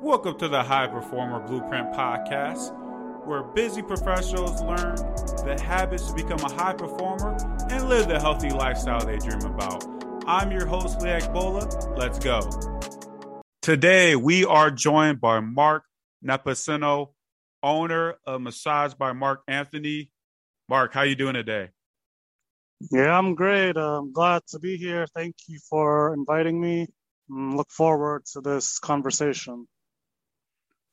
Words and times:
Welcome 0.00 0.38
to 0.38 0.46
the 0.46 0.62
High 0.62 0.86
Performer 0.86 1.40
Blueprint 1.40 1.92
Podcast, 1.92 2.72
where 3.26 3.42
busy 3.42 3.82
professionals 3.82 4.62
learn 4.62 4.94
the 5.44 5.60
habits 5.60 6.06
to 6.06 6.14
become 6.14 6.38
a 6.38 6.52
high 6.54 6.72
performer 6.72 7.36
and 7.68 7.88
live 7.88 8.06
the 8.06 8.20
healthy 8.20 8.50
lifestyle 8.50 9.04
they 9.04 9.18
dream 9.18 9.42
about. 9.42 9.84
I'm 10.24 10.52
your 10.52 10.66
host, 10.66 11.02
Leak 11.02 11.32
Bola. 11.32 11.68
Let's 11.96 12.20
go. 12.20 12.48
Today, 13.60 14.14
we 14.14 14.44
are 14.44 14.70
joined 14.70 15.20
by 15.20 15.40
Mark 15.40 15.82
Napacino, 16.24 17.08
owner 17.64 18.14
of 18.24 18.40
Massage 18.40 18.94
by 18.94 19.12
Mark 19.12 19.42
Anthony. 19.48 20.12
Mark, 20.68 20.94
how 20.94 21.02
you 21.02 21.16
doing 21.16 21.34
today? 21.34 21.70
Yeah, 22.92 23.18
I'm 23.18 23.34
great. 23.34 23.76
Uh, 23.76 23.98
I'm 23.98 24.12
glad 24.12 24.42
to 24.50 24.60
be 24.60 24.76
here. 24.76 25.08
Thank 25.12 25.34
you 25.48 25.58
for 25.68 26.14
inviting 26.14 26.60
me. 26.60 26.86
Mm, 27.28 27.56
look 27.56 27.70
forward 27.72 28.26
to 28.32 28.40
this 28.40 28.78
conversation. 28.78 29.66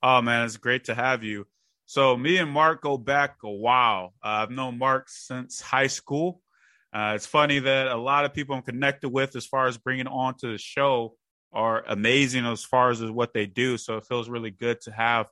Oh 0.08 0.22
man, 0.22 0.46
it's 0.46 0.58
great 0.58 0.84
to 0.84 0.94
have 0.94 1.24
you. 1.24 1.48
So 1.88 2.16
me 2.16 2.38
and 2.38 2.52
Mark 2.52 2.84
go 2.84 2.96
back 2.96 3.38
a 3.44 3.50
while. 3.50 4.14
Uh, 4.24 4.46
I've 4.46 4.52
known 4.52 4.78
Mark 4.78 5.10
since 5.10 5.60
high 5.60 5.88
school. 5.88 6.44
Uh, 6.94 7.14
it's 7.16 7.26
funny 7.26 7.58
that 7.58 7.88
a 7.88 7.96
lot 7.98 8.24
of 8.24 8.32
people 8.32 8.56
I'm 8.56 8.62
connected 8.62 9.10
with, 9.10 9.36
as 9.36 9.48
far 9.48 9.66
as 9.66 9.80
bringing 9.80 10.06
on 10.06 10.36
to 10.42 10.52
the 10.52 10.60
show, 10.60 11.16
are 11.52 11.84
amazing 11.88 12.46
as 12.46 12.64
far 12.64 12.92
as 12.92 13.02
what 13.02 13.34
they 13.34 13.48
do. 13.48 13.80
So 13.80 13.98
it 13.98 14.06
feels 14.06 14.30
really 14.30 14.52
good 14.52 14.80
to 14.82 14.92
have, 14.92 15.26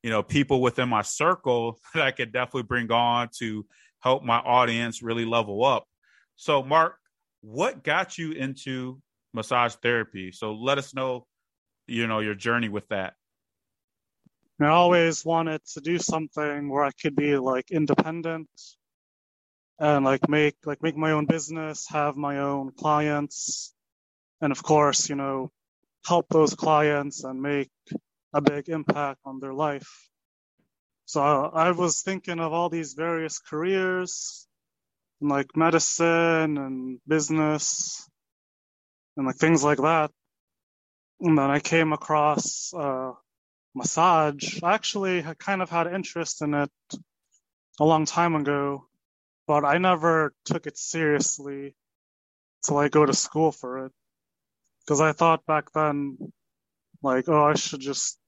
you 0.00 0.10
know, 0.10 0.22
people 0.22 0.62
within 0.62 0.88
my 0.88 1.02
circle 1.02 1.80
that 1.94 2.04
I 2.04 2.12
could 2.12 2.32
definitely 2.32 2.68
bring 2.68 2.92
on 2.92 3.30
to 3.40 3.66
help 3.98 4.22
my 4.22 4.38
audience 4.38 5.02
really 5.02 5.24
level 5.24 5.64
up. 5.64 5.86
So, 6.36 6.62
Mark, 6.62 6.94
what 7.40 7.82
got 7.82 8.16
you 8.16 8.30
into 8.30 9.02
massage 9.34 9.74
therapy? 9.82 10.30
So 10.30 10.52
let 10.52 10.78
us 10.78 10.94
know, 10.94 11.26
you 11.88 12.06
know, 12.06 12.20
your 12.20 12.36
journey 12.36 12.68
with 12.68 12.86
that. 12.90 13.14
I 14.66 14.70
always 14.70 15.24
wanted 15.24 15.62
to 15.74 15.80
do 15.80 15.98
something 15.98 16.70
where 16.70 16.84
I 16.84 16.92
could 16.92 17.16
be 17.16 17.36
like 17.38 17.70
independent 17.70 18.48
and 19.78 20.04
like 20.04 20.28
make 20.28 20.56
like 20.66 20.82
make 20.82 20.96
my 20.96 21.12
own 21.12 21.26
business, 21.26 21.86
have 21.90 22.16
my 22.16 22.38
own 22.38 22.72
clients, 22.72 23.74
and 24.40 24.52
of 24.52 24.62
course, 24.62 25.08
you 25.10 25.16
know, 25.16 25.50
help 26.06 26.28
those 26.30 26.54
clients 26.54 27.24
and 27.24 27.42
make 27.42 27.70
a 28.34 28.40
big 28.40 28.68
impact 28.68 29.20
on 29.24 29.40
their 29.40 29.54
life. 29.54 30.08
So 31.06 31.20
I 31.22 31.72
was 31.72 32.02
thinking 32.02 32.40
of 32.40 32.52
all 32.52 32.68
these 32.68 32.94
various 32.94 33.38
careers, 33.40 34.46
like 35.20 35.56
medicine 35.56 36.58
and 36.58 37.00
business, 37.08 38.08
and 39.16 39.26
like 39.26 39.36
things 39.36 39.64
like 39.64 39.78
that. 39.78 40.10
And 41.20 41.38
then 41.38 41.50
I 41.50 41.60
came 41.60 41.92
across 41.92 42.72
uh, 42.74 43.12
massage. 43.74 44.62
I 44.62 44.74
actually 44.74 45.24
kind 45.38 45.62
of 45.62 45.70
had 45.70 45.86
interest 45.86 46.42
in 46.42 46.54
it 46.54 46.70
a 47.78 47.84
long 47.84 48.04
time 48.04 48.34
ago, 48.34 48.86
but 49.46 49.64
I 49.64 49.78
never 49.78 50.34
took 50.44 50.66
it 50.66 50.76
seriously 50.76 51.74
till 52.64 52.78
I 52.78 52.88
go 52.88 53.06
to 53.06 53.12
school 53.12 53.52
for 53.52 53.86
it. 53.86 53.92
Because 54.80 55.00
I 55.00 55.12
thought 55.12 55.46
back 55.46 55.72
then, 55.72 56.18
like, 57.02 57.28
oh, 57.28 57.44
I 57.44 57.54
should 57.54 57.80
just 57.80 58.18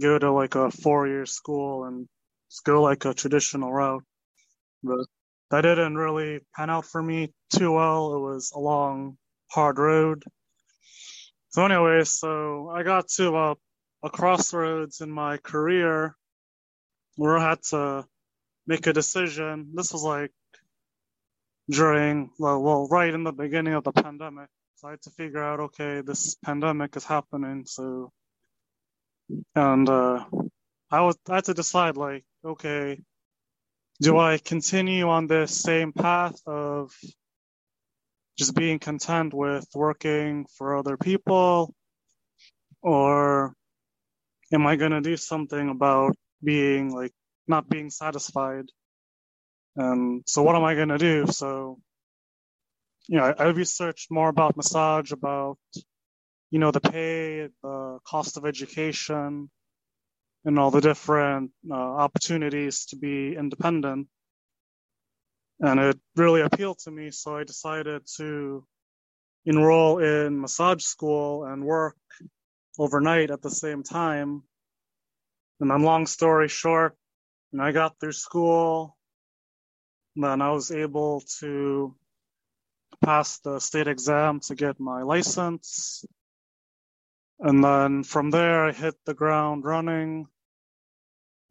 go 0.00 0.18
to 0.18 0.32
like 0.32 0.54
a 0.54 0.70
four 0.70 1.08
year 1.08 1.26
school 1.26 1.84
and 1.84 2.08
just 2.50 2.64
go 2.64 2.82
like 2.82 3.04
a 3.04 3.14
traditional 3.14 3.72
route. 3.72 4.04
But 4.82 5.06
that 5.50 5.62
didn't 5.62 5.96
really 5.96 6.40
pan 6.54 6.70
out 6.70 6.84
for 6.84 7.02
me 7.02 7.32
too 7.50 7.72
well. 7.72 8.14
It 8.14 8.20
was 8.20 8.52
a 8.54 8.58
long, 8.58 9.16
hard 9.50 9.78
road. 9.78 10.24
So, 11.50 11.64
anyway, 11.64 12.04
so 12.04 12.70
I 12.70 12.82
got 12.82 13.08
to 13.08 13.28
about 13.28 13.58
a 14.02 14.10
crossroads 14.10 15.00
in 15.00 15.10
my 15.10 15.38
career 15.38 16.14
where 17.16 17.38
I 17.38 17.50
had 17.50 17.62
to 17.70 18.06
make 18.66 18.86
a 18.86 18.92
decision. 18.92 19.72
This 19.74 19.92
was 19.92 20.04
like 20.04 20.30
during, 21.70 22.30
well, 22.38 22.86
right 22.88 23.12
in 23.12 23.24
the 23.24 23.32
beginning 23.32 23.74
of 23.74 23.84
the 23.84 23.92
pandemic. 23.92 24.48
So 24.76 24.88
I 24.88 24.92
had 24.92 25.02
to 25.02 25.10
figure 25.10 25.42
out, 25.42 25.60
okay, 25.60 26.02
this 26.02 26.36
pandemic 26.44 26.96
is 26.96 27.04
happening. 27.04 27.64
So, 27.66 28.12
and, 29.54 29.88
uh, 29.88 30.24
I 30.90 31.02
was, 31.02 31.18
I 31.28 31.36
had 31.36 31.44
to 31.44 31.54
decide 31.54 31.96
like, 31.96 32.24
okay, 32.44 33.00
do 34.00 34.16
I 34.16 34.38
continue 34.38 35.08
on 35.08 35.26
this 35.26 35.60
same 35.60 35.92
path 35.92 36.40
of 36.46 36.92
just 38.38 38.54
being 38.54 38.78
content 38.78 39.34
with 39.34 39.66
working 39.74 40.46
for 40.56 40.76
other 40.76 40.96
people 40.96 41.74
or 42.80 43.54
am 44.52 44.66
I 44.66 44.76
going 44.76 44.92
to 44.92 45.00
do 45.00 45.16
something 45.16 45.68
about 45.68 46.16
being 46.42 46.94
like 46.94 47.12
not 47.46 47.68
being 47.68 47.90
satisfied? 47.90 48.66
And 49.76 50.22
so 50.26 50.42
what 50.42 50.56
am 50.56 50.64
I 50.64 50.74
going 50.74 50.88
to 50.88 50.98
do? 50.98 51.26
So, 51.26 51.78
you 53.06 53.18
know, 53.18 53.24
I, 53.24 53.44
I 53.44 53.48
researched 53.48 54.10
more 54.10 54.28
about 54.28 54.56
massage, 54.56 55.12
about, 55.12 55.58
you 56.50 56.58
know, 56.58 56.70
the 56.70 56.80
pay, 56.80 57.48
the 57.62 57.98
cost 58.04 58.36
of 58.36 58.44
education, 58.44 59.50
and 60.44 60.58
all 60.58 60.70
the 60.70 60.80
different 60.80 61.52
uh, 61.70 61.74
opportunities 61.74 62.86
to 62.86 62.96
be 62.96 63.36
independent. 63.36 64.08
And 65.60 65.80
it 65.80 65.98
really 66.16 66.40
appealed 66.40 66.78
to 66.80 66.90
me. 66.90 67.10
So 67.10 67.36
I 67.36 67.44
decided 67.44 68.02
to 68.16 68.64
enroll 69.44 69.98
in 69.98 70.40
massage 70.40 70.84
school 70.84 71.44
and 71.44 71.64
work 71.64 71.96
overnight 72.78 73.30
at 73.30 73.42
the 73.42 73.50
same 73.50 73.82
time. 73.82 74.42
And 75.60 75.70
then, 75.70 75.82
long 75.82 76.06
story 76.06 76.48
short, 76.48 76.96
know, 77.52 77.64
I 77.64 77.72
got 77.72 77.98
through 77.98 78.12
school. 78.12 78.96
Then 80.16 80.42
I 80.42 80.50
was 80.50 80.70
able 80.70 81.22
to 81.40 81.94
pass 83.04 83.38
the 83.38 83.60
state 83.60 83.86
exam 83.86 84.40
to 84.40 84.54
get 84.54 84.80
my 84.80 85.02
license. 85.02 86.04
And 87.40 87.62
then 87.62 88.02
from 88.02 88.30
there, 88.30 88.66
I 88.66 88.72
hit 88.72 88.94
the 89.06 89.14
ground 89.14 89.64
running. 89.64 90.26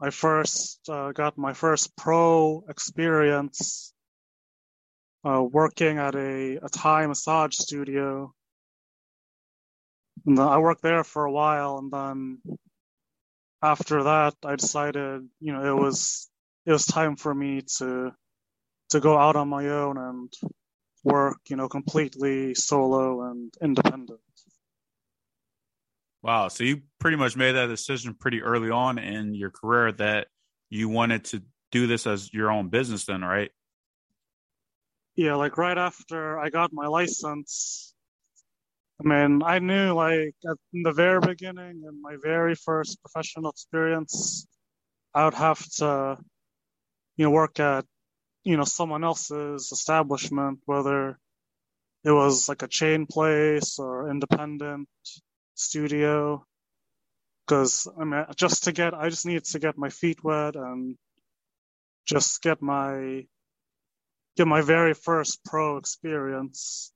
I 0.01 0.09
first 0.09 0.87
uh, 0.89 1.11
got 1.11 1.37
my 1.37 1.53
first 1.53 1.95
pro 1.95 2.63
experience 2.69 3.93
uh, 5.23 5.41
working 5.41 5.97
at 5.97 6.15
a, 6.15 6.57
a 6.61 6.69
Thai 6.69 7.07
massage 7.07 7.55
studio 7.55 8.33
and 10.27 10.39
I 10.39 10.57
worked 10.57 10.83
there 10.83 11.03
for 11.03 11.25
a 11.25 11.31
while, 11.31 11.77
and 11.77 11.91
then 11.91 12.57
after 13.61 14.03
that, 14.03 14.35
I 14.45 14.55
decided, 14.55 15.27
you 15.39 15.53
know, 15.53 15.63
it 15.63 15.79
was 15.81 16.29
it 16.65 16.71
was 16.71 16.85
time 16.85 17.15
for 17.15 17.33
me 17.33 17.61
to 17.77 18.11
to 18.89 18.99
go 18.99 19.17
out 19.17 19.35
on 19.35 19.49
my 19.49 19.67
own 19.69 19.97
and 19.97 20.33
work, 21.03 21.37
you 21.49 21.55
know, 21.55 21.69
completely 21.69 22.53
solo 22.53 23.31
and 23.31 23.53
independent. 23.61 24.19
Wow, 26.21 26.49
so 26.49 26.63
you 26.63 26.81
pretty 26.99 27.15
much 27.15 27.37
made 27.37 27.53
that 27.53 27.67
decision 27.67 28.13
pretty 28.13 28.41
early 28.41 28.69
on 28.69 28.97
in 28.97 29.33
your 29.33 29.49
career 29.49 29.91
that 29.93 30.27
you 30.69 30.89
wanted 30.89 31.23
to 31.25 31.43
do 31.71 31.87
this 31.87 32.05
as 32.05 32.33
your 32.33 32.51
own 32.51 32.69
business 32.69 33.05
then, 33.05 33.21
right? 33.21 33.51
Yeah, 35.15 35.35
like 35.35 35.57
right 35.57 35.77
after 35.77 36.37
I 36.37 36.49
got 36.49 36.73
my 36.73 36.87
license, 36.87 37.93
I 38.99 39.07
mean, 39.07 39.43
I 39.43 39.59
knew 39.59 39.93
like 39.93 40.35
at 40.49 40.57
the 40.73 40.91
very 40.93 41.19
beginning 41.21 41.83
in 41.87 42.01
my 42.01 42.17
very 42.23 42.55
first 42.55 42.99
professional 43.03 43.51
experience, 43.51 44.47
I 45.13 45.25
would 45.25 45.35
have 45.35 45.63
to, 45.77 46.17
you 47.17 47.25
know, 47.25 47.31
work 47.31 47.59
at, 47.59 47.85
you 48.43 48.57
know, 48.57 48.65
someone 48.65 49.03
else's 49.03 49.71
establishment, 49.71 50.59
whether 50.65 51.19
it 52.03 52.11
was 52.11 52.49
like 52.49 52.63
a 52.63 52.67
chain 52.67 53.05
place 53.07 53.79
or 53.79 54.09
independent 54.09 54.89
studio. 55.55 56.45
Cause 57.47 57.87
I 57.99 58.03
mean, 58.05 58.25
just 58.35 58.65
to 58.65 58.71
get, 58.71 58.93
I 58.95 59.09
just 59.09 59.25
needed 59.25 59.45
to 59.45 59.59
get 59.59 59.77
my 59.77 59.89
feet 59.89 60.23
wet 60.23 60.55
and 60.55 60.97
just 62.07 62.41
get 62.41 62.61
my, 62.61 63.25
get 64.37 64.47
my 64.47 64.61
very 64.61 64.93
first 64.95 65.43
pro 65.45 65.77
experience 65.77 66.91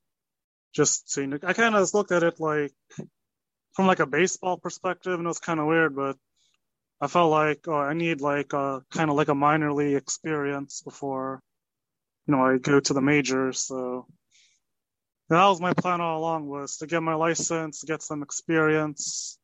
just 0.73 1.11
seeing 1.11 1.33
it. 1.33 1.43
I 1.43 1.53
kind 1.53 1.75
of 1.75 1.81
just 1.81 1.93
looked 1.93 2.11
at 2.11 2.23
it 2.23 2.39
like 2.39 2.73
from 3.73 3.87
like 3.87 3.99
a 3.99 4.05
baseball 4.05 4.57
perspective, 4.57 5.13
and 5.13 5.25
it 5.25 5.27
was 5.27 5.39
kind 5.39 5.59
of 5.59 5.67
weird, 5.67 5.95
but 5.95 6.17
I 6.99 7.07
felt 7.07 7.31
like 7.31 7.67
oh, 7.67 7.75
I 7.75 7.93
need 7.93 8.21
like 8.21 8.53
uh, 8.53 8.57
a 8.57 8.83
kind 8.91 9.09
of 9.09 9.15
like 9.15 9.29
a 9.29 9.35
minor 9.35 9.73
league 9.73 9.95
experience 9.95 10.81
before 10.81 11.41
you 12.27 12.35
know 12.35 12.45
I 12.45 12.57
go 12.57 12.79
to 12.79 12.93
the 12.93 13.01
majors. 13.01 13.59
So 13.59 14.07
that 15.29 15.47
was 15.47 15.61
my 15.61 15.73
plan 15.73 16.01
all 16.01 16.19
along 16.19 16.47
was 16.47 16.77
to 16.77 16.87
get 16.87 17.01
my 17.01 17.15
license, 17.15 17.83
get 17.83 18.01
some 18.01 18.21
experience 18.21 19.39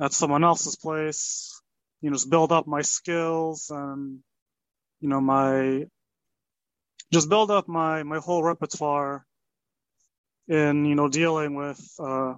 at 0.00 0.12
someone 0.12 0.42
else's 0.42 0.76
place, 0.76 1.62
you 2.02 2.10
know, 2.10 2.16
just 2.16 2.28
build 2.28 2.52
up 2.52 2.66
my 2.66 2.82
skills 2.82 3.70
and 3.70 4.18
you 5.00 5.08
know 5.08 5.20
my 5.20 5.86
just 7.12 7.28
build 7.28 7.50
up 7.50 7.68
my 7.68 8.02
my 8.02 8.18
whole 8.18 8.42
repertoire 8.42 9.24
in 10.48 10.84
you 10.84 10.94
know 10.94 11.08
dealing 11.08 11.54
with 11.54 11.80
uh, 11.98 12.34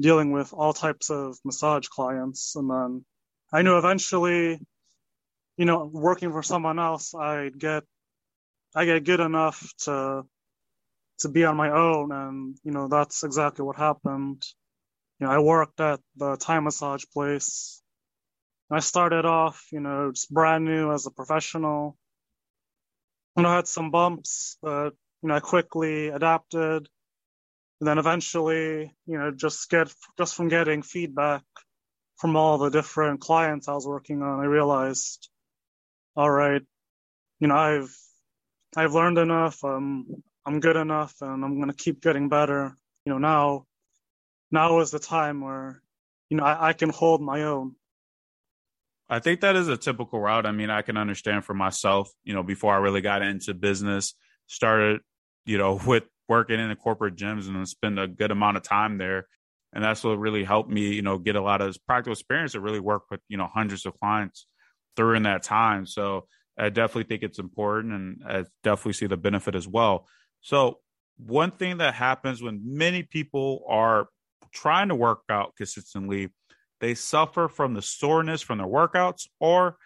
dealing 0.00 0.30
with 0.30 0.52
all 0.52 0.72
types 0.72 1.10
of 1.10 1.38
massage 1.44 1.88
clients. 1.88 2.54
And 2.56 2.70
then 2.70 3.04
I 3.52 3.62
knew 3.62 3.78
eventually, 3.78 4.60
you 5.56 5.64
know, 5.64 5.90
working 5.92 6.32
for 6.32 6.42
someone 6.42 6.78
else, 6.78 7.14
I'd 7.14 7.58
get, 7.58 7.84
I 8.74 8.84
get 8.84 9.04
good 9.04 9.20
enough 9.20 9.72
to, 9.84 10.22
to 11.20 11.28
be 11.28 11.44
on 11.44 11.56
my 11.56 11.70
own. 11.70 12.12
And, 12.12 12.56
you 12.62 12.70
know, 12.70 12.88
that's 12.88 13.24
exactly 13.24 13.64
what 13.64 13.76
happened. 13.76 14.42
You 15.18 15.26
know, 15.26 15.32
I 15.32 15.38
worked 15.40 15.80
at 15.80 16.00
the 16.16 16.36
Thai 16.36 16.60
massage 16.60 17.04
place. 17.12 17.82
I 18.70 18.80
started 18.80 19.24
off, 19.24 19.66
you 19.72 19.80
know, 19.80 20.12
just 20.12 20.32
brand 20.32 20.64
new 20.64 20.92
as 20.92 21.06
a 21.06 21.10
professional. 21.10 21.96
And 23.34 23.46
I 23.46 23.56
had 23.56 23.66
some 23.66 23.90
bumps, 23.90 24.58
but, 24.62 24.90
you 25.22 25.28
know, 25.28 25.34
I 25.34 25.40
quickly 25.40 26.08
adapted 26.08 26.88
and 27.80 27.88
then 27.88 27.98
eventually, 27.98 28.94
you 29.06 29.18
know, 29.18 29.30
just 29.30 29.70
get 29.70 29.92
just 30.16 30.34
from 30.34 30.48
getting 30.48 30.82
feedback 30.82 31.42
from 32.16 32.36
all 32.36 32.58
the 32.58 32.70
different 32.70 33.20
clients 33.20 33.68
I 33.68 33.74
was 33.74 33.86
working 33.86 34.22
on, 34.22 34.40
I 34.40 34.44
realized, 34.44 35.28
all 36.16 36.30
right, 36.30 36.62
you 37.38 37.46
know, 37.46 37.56
I've 37.56 37.96
I've 38.76 38.94
learned 38.94 39.18
enough. 39.18 39.62
Um, 39.64 40.06
I'm 40.44 40.60
good 40.60 40.76
enough, 40.76 41.14
and 41.20 41.44
I'm 41.44 41.60
gonna 41.60 41.74
keep 41.74 42.02
getting 42.02 42.28
better. 42.28 42.76
You 43.04 43.12
know, 43.12 43.18
now 43.18 43.66
now 44.50 44.80
is 44.80 44.90
the 44.90 44.98
time 44.98 45.40
where 45.40 45.80
you 46.30 46.36
know 46.36 46.44
I, 46.44 46.70
I 46.70 46.72
can 46.72 46.90
hold 46.90 47.22
my 47.22 47.42
own. 47.44 47.76
I 49.08 49.20
think 49.20 49.40
that 49.40 49.56
is 49.56 49.68
a 49.68 49.76
typical 49.76 50.20
route. 50.20 50.46
I 50.46 50.52
mean, 50.52 50.68
I 50.68 50.82
can 50.82 50.96
understand 50.96 51.44
for 51.44 51.54
myself, 51.54 52.10
you 52.24 52.34
know, 52.34 52.42
before 52.42 52.74
I 52.74 52.78
really 52.78 53.00
got 53.00 53.22
into 53.22 53.54
business, 53.54 54.14
started, 54.48 55.00
you 55.46 55.56
know, 55.56 55.80
with 55.86 56.04
working 56.28 56.60
in 56.60 56.68
the 56.68 56.76
corporate 56.76 57.16
gyms 57.16 57.48
and 57.48 57.68
spend 57.68 57.98
a 57.98 58.06
good 58.06 58.30
amount 58.30 58.56
of 58.56 58.62
time 58.62 58.98
there. 58.98 59.26
And 59.72 59.84
that's 59.84 60.02
what 60.02 60.18
really 60.18 60.44
helped 60.44 60.70
me, 60.70 60.94
you 60.94 61.02
know, 61.02 61.18
get 61.18 61.36
a 61.36 61.42
lot 61.42 61.60
of 61.60 61.76
practical 61.86 62.12
experience 62.12 62.52
to 62.52 62.60
really 62.60 62.80
work 62.80 63.02
with, 63.10 63.20
you 63.28 63.36
know, 63.36 63.48
hundreds 63.52 63.84
of 63.86 63.98
clients 63.98 64.46
during 64.96 65.24
that 65.24 65.42
time. 65.42 65.86
So 65.86 66.26
I 66.58 66.70
definitely 66.70 67.04
think 67.04 67.22
it's 67.22 67.38
important 67.38 67.92
and 67.92 68.22
I 68.26 68.44
definitely 68.64 68.94
see 68.94 69.06
the 69.06 69.16
benefit 69.16 69.54
as 69.54 69.68
well. 69.68 70.06
So 70.40 70.78
one 71.18 71.50
thing 71.50 71.78
that 71.78 71.94
happens 71.94 72.42
when 72.42 72.60
many 72.64 73.02
people 73.02 73.64
are 73.68 74.08
trying 74.52 74.88
to 74.88 74.94
work 74.94 75.20
out 75.28 75.54
consistently, 75.56 76.30
they 76.80 76.94
suffer 76.94 77.48
from 77.48 77.74
the 77.74 77.82
soreness 77.82 78.40
from 78.40 78.58
their 78.58 78.66
workouts 78.66 79.26
or 79.40 79.76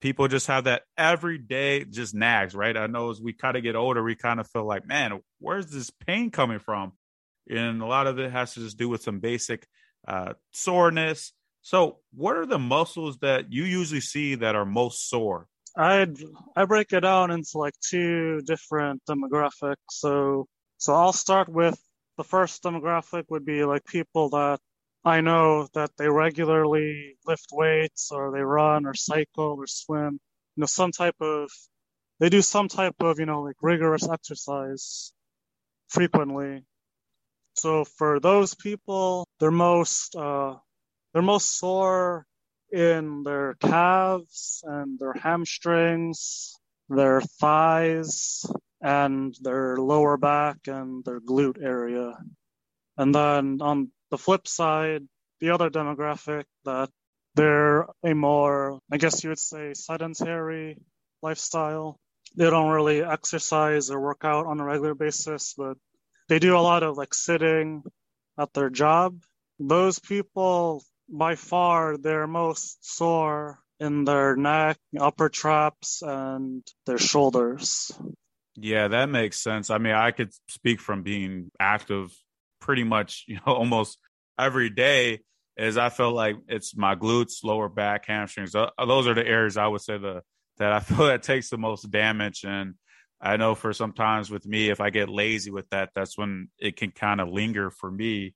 people 0.00 0.28
just 0.28 0.46
have 0.46 0.64
that 0.64 0.82
every 0.96 1.38
day 1.38 1.84
just 1.84 2.14
nags, 2.14 2.54
right? 2.54 2.76
I 2.76 2.86
know 2.86 3.10
as 3.10 3.20
we 3.20 3.32
kind 3.32 3.56
of 3.56 3.62
get 3.62 3.76
older, 3.76 4.02
we 4.02 4.14
kind 4.14 4.40
of 4.40 4.48
feel 4.48 4.66
like, 4.66 4.86
man, 4.86 5.20
where's 5.38 5.70
this 5.70 5.90
pain 5.90 6.30
coming 6.30 6.58
from? 6.58 6.92
And 7.48 7.80
a 7.80 7.86
lot 7.86 8.06
of 8.06 8.18
it 8.18 8.32
has 8.32 8.54
to 8.54 8.60
just 8.60 8.78
do 8.78 8.88
with 8.88 9.02
some 9.02 9.20
basic 9.20 9.66
uh, 10.06 10.34
soreness. 10.52 11.32
So, 11.62 11.98
what 12.14 12.36
are 12.36 12.46
the 12.46 12.58
muscles 12.58 13.18
that 13.18 13.52
you 13.52 13.64
usually 13.64 14.00
see 14.00 14.36
that 14.36 14.54
are 14.54 14.64
most 14.64 15.08
sore? 15.08 15.48
I 15.76 16.06
I 16.56 16.64
break 16.64 16.92
it 16.92 17.00
down 17.00 17.30
into 17.30 17.50
like 17.54 17.74
two 17.80 18.40
different 18.42 19.02
demographics. 19.08 19.76
So 19.90 20.46
so 20.78 20.94
I'll 20.94 21.12
start 21.12 21.48
with 21.48 21.78
the 22.16 22.24
first 22.24 22.62
demographic 22.62 23.24
would 23.28 23.44
be 23.44 23.64
like 23.64 23.84
people 23.84 24.30
that 24.30 24.58
I 25.06 25.22
know 25.22 25.68
that 25.74 25.92
they 25.98 26.08
regularly 26.08 27.16
lift 27.26 27.48
weights 27.52 28.10
or 28.12 28.32
they 28.32 28.42
run 28.42 28.86
or 28.86 28.94
cycle 28.94 29.56
or 29.58 29.68
swim, 29.68 30.14
you 30.56 30.62
know, 30.62 30.66
some 30.66 30.92
type 30.92 31.16
of, 31.20 31.50
they 32.20 32.28
do 32.28 32.42
some 32.42 32.68
type 32.68 32.96
of, 33.00 33.20
you 33.20 33.26
know, 33.26 33.42
like 33.42 33.56
rigorous 33.62 34.08
exercise 34.08 35.12
frequently. 35.88 36.64
So 37.54 37.84
for 37.84 38.20
those 38.20 38.54
people, 38.56 39.28
they're 39.40 39.52
most, 39.52 40.16
uh, 40.16 40.56
they're 41.14 41.22
most 41.22 41.58
sore 41.58 42.26
in 42.72 43.22
their 43.22 43.54
calves 43.60 44.64
and 44.66 44.98
their 44.98 45.14
hamstrings, 45.14 46.54
their 46.88 47.20
thighs, 47.22 48.44
and 48.82 49.36
their 49.42 49.76
lower 49.76 50.16
back 50.16 50.58
and 50.66 51.04
their 51.04 51.20
glute 51.20 51.62
area. 51.62 52.14
And 52.98 53.14
then 53.14 53.58
on 53.62 53.92
the 54.10 54.18
flip 54.18 54.46
side, 54.46 55.02
the 55.40 55.50
other 55.50 55.70
demographic 55.70 56.44
that 56.64 56.90
they're 57.34 57.86
a 58.02 58.14
more, 58.14 58.80
I 58.90 58.96
guess 58.96 59.22
you 59.22 59.30
would 59.30 59.38
say, 59.38 59.74
sedentary 59.74 60.78
lifestyle. 61.22 61.98
They 62.36 62.48
don't 62.50 62.70
really 62.70 63.02
exercise 63.02 63.90
or 63.90 64.00
work 64.00 64.22
out 64.24 64.46
on 64.46 64.60
a 64.60 64.64
regular 64.64 64.94
basis, 64.94 65.54
but 65.56 65.76
they 66.28 66.38
do 66.38 66.56
a 66.56 66.60
lot 66.60 66.82
of 66.82 66.96
like 66.96 67.14
sitting 67.14 67.82
at 68.38 68.52
their 68.52 68.70
job. 68.70 69.22
Those 69.58 69.98
people, 69.98 70.82
by 71.08 71.34
far, 71.34 71.96
they're 71.96 72.26
most 72.26 72.78
sore 72.96 73.58
in 73.78 74.04
their 74.04 74.36
neck, 74.36 74.78
upper 74.98 75.28
traps, 75.28 76.02
and 76.02 76.66
their 76.86 76.98
shoulders. 76.98 77.92
Yeah, 78.56 78.88
that 78.88 79.10
makes 79.10 79.38
sense. 79.38 79.68
I 79.68 79.78
mean, 79.78 79.94
I 79.94 80.10
could 80.10 80.32
speak 80.48 80.80
from 80.80 81.02
being 81.02 81.50
active 81.60 82.10
pretty 82.66 82.84
much, 82.84 83.24
you 83.28 83.36
know, 83.36 83.54
almost 83.54 83.98
every 84.38 84.68
day 84.68 85.20
is 85.56 85.78
I 85.78 85.88
feel 85.88 86.12
like 86.12 86.36
it's 86.48 86.76
my 86.76 86.94
glutes, 86.96 87.42
lower 87.42 87.70
back, 87.70 88.04
hamstrings. 88.06 88.52
Those 88.52 89.06
are 89.06 89.14
the 89.14 89.26
areas 89.26 89.56
I 89.56 89.68
would 89.68 89.80
say 89.80 89.96
the 89.96 90.22
that 90.58 90.72
I 90.72 90.80
feel 90.80 91.06
that 91.06 91.22
takes 91.22 91.48
the 91.48 91.56
most 91.56 91.90
damage. 91.90 92.44
And 92.44 92.74
I 93.20 93.38
know 93.38 93.54
for 93.54 93.72
sometimes 93.72 94.30
with 94.30 94.44
me, 94.44 94.68
if 94.68 94.80
I 94.80 94.90
get 94.90 95.08
lazy 95.08 95.50
with 95.50 95.68
that, 95.70 95.90
that's 95.94 96.18
when 96.18 96.48
it 96.58 96.76
can 96.76 96.90
kind 96.90 97.20
of 97.20 97.28
linger 97.28 97.70
for 97.70 97.90
me. 97.90 98.34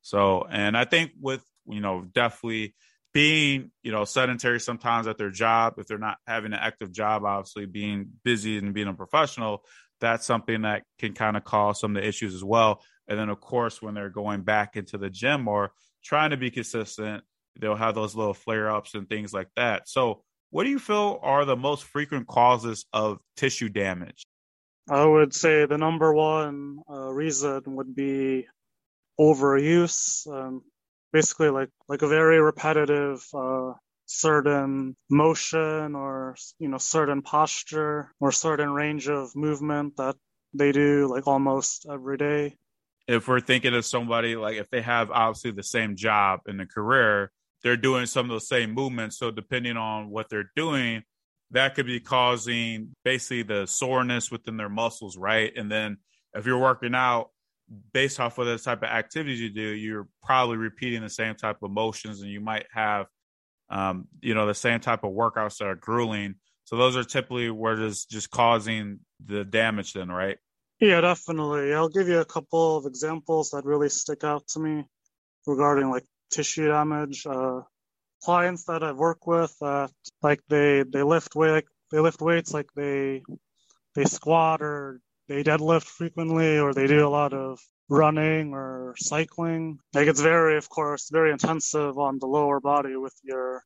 So, 0.00 0.46
and 0.48 0.76
I 0.76 0.84
think 0.84 1.12
with 1.20 1.44
you 1.66 1.80
know 1.80 2.04
definitely 2.12 2.74
being 3.12 3.70
you 3.82 3.92
know 3.92 4.04
sedentary 4.04 4.58
sometimes 4.58 5.06
at 5.06 5.18
their 5.18 5.30
job, 5.30 5.74
if 5.76 5.86
they're 5.86 5.98
not 5.98 6.16
having 6.26 6.54
an 6.54 6.58
active 6.58 6.90
job, 6.92 7.24
obviously 7.24 7.66
being 7.66 8.08
busy 8.24 8.56
and 8.56 8.72
being 8.72 8.88
a 8.88 8.94
professional, 8.94 9.64
that's 10.00 10.24
something 10.24 10.62
that 10.62 10.84
can 10.98 11.12
kind 11.12 11.36
of 11.36 11.44
cause 11.44 11.78
some 11.78 11.96
of 11.96 12.02
the 12.02 12.08
issues 12.08 12.34
as 12.34 12.42
well. 12.42 12.82
And 13.08 13.18
then, 13.18 13.28
of 13.28 13.40
course, 13.40 13.82
when 13.82 13.94
they're 13.94 14.10
going 14.10 14.42
back 14.42 14.76
into 14.76 14.98
the 14.98 15.10
gym 15.10 15.48
or 15.48 15.72
trying 16.04 16.30
to 16.30 16.36
be 16.36 16.50
consistent, 16.50 17.24
they'll 17.60 17.76
have 17.76 17.94
those 17.94 18.14
little 18.14 18.34
flare 18.34 18.70
ups 18.70 18.94
and 18.94 19.08
things 19.08 19.32
like 19.32 19.48
that. 19.56 19.88
So, 19.88 20.22
what 20.50 20.64
do 20.64 20.70
you 20.70 20.78
feel 20.78 21.18
are 21.22 21.44
the 21.44 21.56
most 21.56 21.84
frequent 21.84 22.26
causes 22.26 22.84
of 22.92 23.18
tissue 23.36 23.68
damage? 23.70 24.22
I 24.90 25.04
would 25.04 25.32
say 25.34 25.66
the 25.66 25.78
number 25.78 26.12
one 26.12 26.80
uh, 26.90 27.10
reason 27.12 27.62
would 27.66 27.94
be 27.94 28.46
overuse. 29.18 30.26
Um, 30.26 30.62
basically, 31.12 31.50
like 31.50 31.70
like 31.88 32.02
a 32.02 32.08
very 32.08 32.40
repetitive 32.40 33.24
uh, 33.34 33.72
certain 34.06 34.96
motion 35.08 35.94
or 35.94 36.36
you 36.58 36.68
know 36.68 36.78
certain 36.78 37.22
posture 37.22 38.12
or 38.20 38.32
certain 38.32 38.70
range 38.72 39.08
of 39.08 39.34
movement 39.34 39.96
that 39.96 40.16
they 40.54 40.72
do 40.72 41.06
like 41.08 41.26
almost 41.26 41.86
every 41.90 42.18
day 42.18 42.56
if 43.12 43.28
we're 43.28 43.40
thinking 43.40 43.74
of 43.74 43.84
somebody 43.84 44.36
like 44.36 44.56
if 44.56 44.70
they 44.70 44.80
have 44.80 45.10
obviously 45.10 45.50
the 45.50 45.62
same 45.62 45.96
job 45.96 46.40
in 46.46 46.56
the 46.56 46.66
career 46.66 47.30
they're 47.62 47.76
doing 47.76 48.06
some 48.06 48.26
of 48.26 48.30
those 48.30 48.48
same 48.48 48.72
movements 48.72 49.18
so 49.18 49.30
depending 49.30 49.76
on 49.76 50.10
what 50.10 50.28
they're 50.28 50.50
doing 50.56 51.02
that 51.50 51.74
could 51.74 51.86
be 51.86 52.00
causing 52.00 52.94
basically 53.04 53.42
the 53.42 53.66
soreness 53.66 54.30
within 54.30 54.56
their 54.56 54.68
muscles 54.68 55.16
right 55.16 55.52
and 55.56 55.70
then 55.70 55.96
if 56.34 56.46
you're 56.46 56.58
working 56.58 56.94
out 56.94 57.28
based 57.92 58.20
off 58.20 58.38
of 58.38 58.46
the 58.46 58.58
type 58.58 58.82
of 58.82 58.88
activities 58.88 59.40
you 59.40 59.50
do 59.50 59.60
you're 59.60 60.08
probably 60.22 60.56
repeating 60.56 61.02
the 61.02 61.10
same 61.10 61.34
type 61.34 61.56
of 61.62 61.70
motions 61.70 62.20
and 62.20 62.30
you 62.30 62.40
might 62.40 62.66
have 62.72 63.06
um, 63.72 64.06
you 64.20 64.34
know, 64.34 64.46
the 64.46 64.54
same 64.54 64.80
type 64.80 65.02
of 65.02 65.12
workouts 65.12 65.58
that 65.58 65.66
are 65.66 65.74
grueling. 65.74 66.34
So 66.64 66.76
those 66.76 66.94
are 66.94 67.04
typically 67.04 67.50
where 67.50 67.80
it's 67.80 68.04
just 68.04 68.30
causing 68.30 69.00
the 69.24 69.44
damage 69.44 69.94
then, 69.94 70.10
right? 70.10 70.36
Yeah, 70.82 71.00
definitely. 71.02 71.74
I'll 71.74 71.88
give 71.90 72.08
you 72.08 72.20
a 72.20 72.26
couple 72.26 72.78
of 72.78 72.86
examples 72.86 73.52
that 73.52 73.66
really 73.66 73.90
stick 73.90 74.24
out 74.24 74.48
to 74.50 74.60
me 74.60 74.84
regarding 75.46 75.90
like 75.90 76.04
tissue 76.30 76.68
damage. 76.68 77.26
Uh, 77.26 77.62
clients 78.24 78.64
that 78.64 78.82
I've 78.84 78.96
worked 78.98 79.26
with, 79.26 79.56
uh, 79.62 79.88
like 80.22 80.40
they, 80.48 80.84
they 80.84 81.02
lift 81.04 81.36
weight, 81.36 81.64
they 81.92 82.00
lift 82.00 82.22
weights, 82.22 82.54
like 82.54 82.68
they, 82.76 83.22
they 83.94 84.04
squat 84.04 84.62
or 84.62 85.00
they 85.28 85.44
deadlift 85.44 85.84
frequently, 85.84 86.58
or 86.58 86.74
they 86.74 86.86
do 86.88 87.06
a 87.06 87.10
lot 87.10 87.34
of 87.34 87.60
running 87.88 88.54
or 88.54 88.94
cycling. 88.98 89.78
Like 89.94 90.08
it's 90.08 90.22
very, 90.22 90.58
of 90.58 90.68
course, 90.70 91.10
very 91.12 91.32
intensive 91.32 91.98
on 91.98 92.18
the 92.20 92.28
lower 92.28 92.60
body 92.60 92.96
with 92.96 93.14
your 93.24 93.62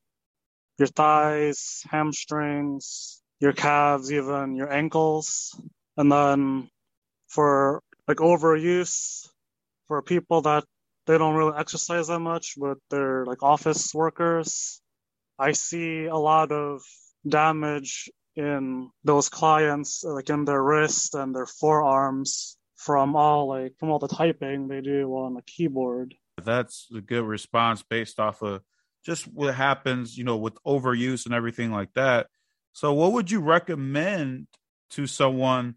your 0.78 0.88
thighs, 0.88 1.82
hamstrings, 1.90 3.22
your 3.40 3.52
calves, 3.52 4.12
even 4.12 4.56
your 4.56 4.72
ankles. 4.72 5.58
And 5.96 6.12
then 6.12 6.70
for 7.36 7.82
like 8.08 8.16
overuse, 8.16 9.28
for 9.88 10.00
people 10.00 10.40
that 10.42 10.64
they 11.06 11.18
don't 11.18 11.36
really 11.36 11.56
exercise 11.56 12.08
that 12.08 12.18
much, 12.18 12.54
but 12.56 12.78
they're 12.90 13.26
like 13.26 13.42
office 13.42 13.94
workers, 13.94 14.80
I 15.38 15.52
see 15.52 16.06
a 16.06 16.16
lot 16.16 16.50
of 16.50 16.80
damage 17.28 18.10
in 18.34 18.90
those 19.04 19.28
clients, 19.28 20.02
like 20.02 20.30
in 20.30 20.46
their 20.46 20.62
wrist 20.62 21.14
and 21.14 21.34
their 21.34 21.46
forearms 21.46 22.56
from 22.76 23.16
all 23.16 23.48
like 23.48 23.74
from 23.78 23.90
all 23.90 23.98
the 23.98 24.08
typing 24.08 24.68
they 24.68 24.80
do 24.80 25.08
on 25.12 25.34
the 25.34 25.42
keyboard. 25.42 26.14
That's 26.42 26.88
a 26.94 27.00
good 27.00 27.24
response 27.24 27.82
based 27.82 28.18
off 28.18 28.42
of 28.42 28.62
just 29.04 29.24
what 29.24 29.54
happens, 29.54 30.16
you 30.16 30.24
know, 30.24 30.38
with 30.38 30.56
overuse 30.66 31.26
and 31.26 31.34
everything 31.34 31.70
like 31.70 31.92
that. 31.94 32.28
So, 32.72 32.92
what 32.94 33.12
would 33.12 33.30
you 33.30 33.40
recommend 33.40 34.46
to 34.90 35.06
someone 35.06 35.76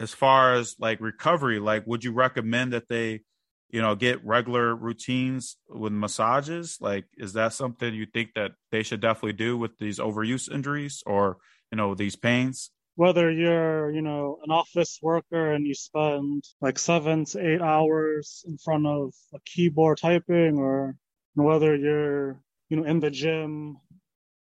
as 0.00 0.12
far 0.12 0.54
as 0.54 0.76
like 0.78 1.00
recovery? 1.00 1.58
Like, 1.58 1.86
would 1.86 2.04
you 2.04 2.12
recommend 2.12 2.72
that 2.72 2.88
they, 2.88 3.20
you 3.70 3.82
know, 3.82 3.94
get 3.94 4.24
regular 4.24 4.74
routines 4.74 5.56
with 5.68 5.92
massages? 5.92 6.78
Like, 6.80 7.06
is 7.16 7.32
that 7.34 7.52
something 7.52 7.94
you 7.94 8.06
think 8.06 8.30
that 8.34 8.52
they 8.70 8.82
should 8.82 9.00
definitely 9.00 9.34
do 9.34 9.56
with 9.56 9.78
these 9.78 9.98
overuse 9.98 10.50
injuries 10.50 11.02
or, 11.06 11.38
you 11.70 11.76
know, 11.76 11.94
these 11.94 12.16
pains? 12.16 12.70
Whether 12.96 13.30
you're, 13.30 13.92
you 13.92 14.02
know, 14.02 14.38
an 14.44 14.50
office 14.50 14.98
worker 15.00 15.52
and 15.52 15.66
you 15.66 15.74
spend 15.74 16.44
like 16.60 16.78
seven 16.78 17.24
to 17.26 17.54
eight 17.54 17.60
hours 17.60 18.44
in 18.46 18.58
front 18.58 18.86
of 18.86 19.12
a 19.34 19.38
keyboard 19.44 19.98
typing, 19.98 20.58
or 20.58 20.96
whether 21.34 21.76
you're 21.76 22.40
you 22.68 22.76
know, 22.76 22.84
in 22.84 23.00
the 23.00 23.10
gym, 23.10 23.78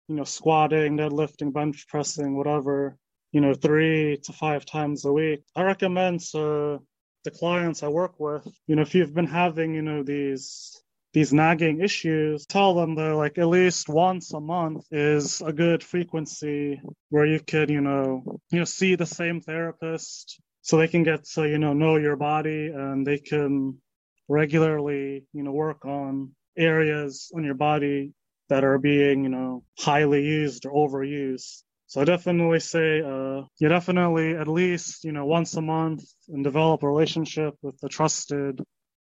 you 0.09 0.17
know, 0.17 0.25
squatting, 0.25 0.97
deadlifting, 0.97 1.53
bench 1.53 1.87
pressing, 1.89 2.37
whatever, 2.37 2.97
you 3.33 3.41
know, 3.41 3.55
three 3.55 4.19
to 4.25 4.33
five 4.33 4.65
times 4.65 5.05
a 5.05 5.13
week. 5.13 5.43
I 5.55 5.63
recommend 5.63 6.21
to 6.33 6.81
the 7.25 7.31
clients 7.31 7.83
I 7.83 7.89
work 7.89 8.19
with, 8.19 8.47
you 8.67 8.77
know, 8.77 8.83
if 8.83 8.95
you've 8.95 9.15
been 9.15 9.27
having, 9.27 9.75
you 9.75 9.83
know, 9.83 10.03
these 10.03 10.81
these 11.13 11.33
nagging 11.33 11.81
issues, 11.81 12.45
tell 12.47 12.75
them 12.75 12.95
that 12.97 13.15
like 13.15 13.39
at 13.39 13.49
least 13.49 13.89
once 13.89 14.35
a 14.35 14.41
month 14.41 14.85
is 14.91 15.41
a 15.41 15.53
good 15.53 15.83
frequency 15.83 16.81
where 17.09 17.25
you 17.25 17.41
can, 17.41 17.71
you 17.71 17.81
know, 17.81 18.23
you 18.51 18.59
know, 18.59 18.65
see 18.65 18.97
the 18.97 19.07
same 19.07 19.41
therapist 19.41 20.39
so 20.61 20.77
they 20.77 20.89
can 20.89 21.05
get 21.05 21.25
to, 21.25 21.49
you 21.49 21.59
know, 21.59 21.73
know 21.73 21.97
your 21.97 22.17
body 22.17 22.67
and 22.67 23.07
they 23.07 23.19
can 23.19 23.81
regularly, 24.29 25.25
you 25.33 25.43
know, 25.43 25.53
work 25.53 25.85
on 25.87 26.33
areas 26.57 27.31
on 27.35 27.45
your 27.45 27.55
body 27.55 28.13
that 28.49 28.65
are 28.65 28.79
being, 28.79 29.25
you 29.25 29.31
know, 29.31 29.65
highly 29.79 30.23
used 30.23 30.67
or 30.67 30.73
overused. 30.73 31.63
So 31.97 32.03
I 32.03 32.05
definitely 32.05 32.61
say, 32.61 33.01
uh, 33.01 33.45
you 33.59 33.71
definitely 33.71 34.37
at 34.37 34.49
least, 34.49 35.03
you 35.03 35.13
know, 35.13 35.25
once 35.25 35.55
a 35.57 35.63
month 35.63 36.05
and 36.29 36.45
develop 36.45 36.83
a 36.83 36.87
relationship 36.87 37.55
with 37.63 37.83
a 37.83 37.89
trusted 37.89 38.61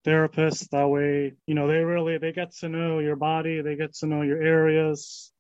therapist. 0.04 0.70
That 0.70 0.88
way, 0.88 1.34
you 1.48 1.56
know, 1.56 1.66
they 1.66 1.80
really, 1.80 2.20
they 2.20 2.32
get 2.32 2.52
to 2.58 2.70
know 2.70 3.00
your 3.00 3.16
body. 3.16 3.62
They 3.62 3.76
get 3.76 3.96
to 3.96 4.06
know 4.06 4.22
your 4.22 4.40
areas. 4.40 5.32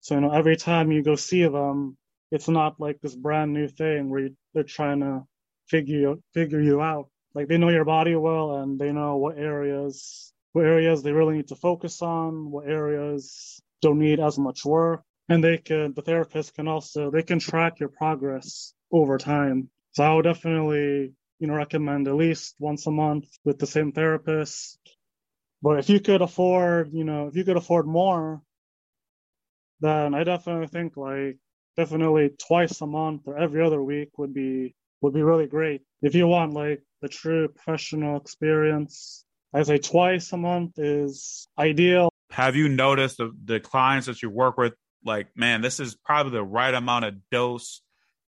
So, 0.00 0.16
you 0.16 0.22
know, 0.22 0.32
every 0.32 0.56
time 0.56 0.90
you 0.90 1.04
go 1.04 1.14
see 1.14 1.46
them, 1.46 1.96
it's 2.32 2.48
not 2.48 2.80
like 2.80 3.00
this 3.00 3.14
brand 3.14 3.52
new 3.52 3.68
thing 3.68 4.10
where 4.10 4.22
you, 4.22 4.36
they're 4.52 4.64
trying 4.64 4.98
to 4.98 5.22
figure, 5.68 6.16
figure 6.34 6.60
you 6.60 6.80
out. 6.80 7.10
Like 7.32 7.46
they 7.46 7.58
know 7.58 7.68
your 7.68 7.84
body 7.84 8.16
well 8.16 8.56
and 8.56 8.76
they 8.76 8.90
know 8.90 9.18
what 9.18 9.38
areas 9.38 10.32
what 10.52 10.64
areas 10.64 11.04
they 11.04 11.12
really 11.12 11.36
need 11.36 11.48
to 11.48 11.54
focus 11.54 12.02
on, 12.02 12.50
what 12.50 12.66
areas 12.66 13.62
don't 13.82 14.00
need 14.00 14.18
as 14.18 14.36
much 14.36 14.64
work. 14.64 15.04
And 15.28 15.44
they 15.44 15.58
can, 15.58 15.92
the 15.94 16.02
therapist 16.02 16.54
can 16.54 16.68
also, 16.68 17.10
they 17.10 17.22
can 17.22 17.38
track 17.38 17.80
your 17.80 17.90
progress 17.90 18.72
over 18.90 19.18
time. 19.18 19.68
So 19.92 20.04
I 20.04 20.14
would 20.14 20.22
definitely, 20.22 21.12
you 21.38 21.46
know, 21.46 21.54
recommend 21.54 22.08
at 22.08 22.14
least 22.14 22.56
once 22.58 22.86
a 22.86 22.90
month 22.90 23.26
with 23.44 23.58
the 23.58 23.66
same 23.66 23.92
therapist. 23.92 24.78
But 25.60 25.78
if 25.80 25.90
you 25.90 26.00
could 26.00 26.22
afford, 26.22 26.92
you 26.92 27.04
know, 27.04 27.26
if 27.26 27.36
you 27.36 27.44
could 27.44 27.56
afford 27.56 27.86
more, 27.86 28.42
then 29.80 30.14
I 30.14 30.24
definitely 30.24 30.68
think 30.68 30.96
like 30.96 31.36
definitely 31.76 32.30
twice 32.46 32.80
a 32.80 32.86
month 32.86 33.22
or 33.26 33.38
every 33.38 33.62
other 33.62 33.82
week 33.82 34.16
would 34.18 34.34
be 34.34 34.74
would 35.00 35.14
be 35.14 35.22
really 35.22 35.46
great. 35.46 35.82
If 36.02 36.14
you 36.14 36.26
want 36.26 36.54
like 36.54 36.82
the 37.02 37.08
true 37.08 37.48
professional 37.48 38.16
experience 38.16 39.24
I 39.52 39.62
say 39.62 39.78
twice 39.78 40.32
a 40.32 40.36
month 40.36 40.78
is 40.78 41.48
ideal. 41.58 42.10
Have 42.30 42.54
you 42.54 42.68
noticed 42.68 43.16
the, 43.16 43.32
the 43.44 43.60
clients 43.60 44.06
that 44.06 44.22
you 44.22 44.28
work 44.28 44.58
with, 44.58 44.74
like, 45.04 45.28
man, 45.36 45.60
this 45.60 45.80
is 45.80 45.94
probably 45.94 46.32
the 46.32 46.44
right 46.44 46.74
amount 46.74 47.04
of 47.04 47.14
dose? 47.30 47.82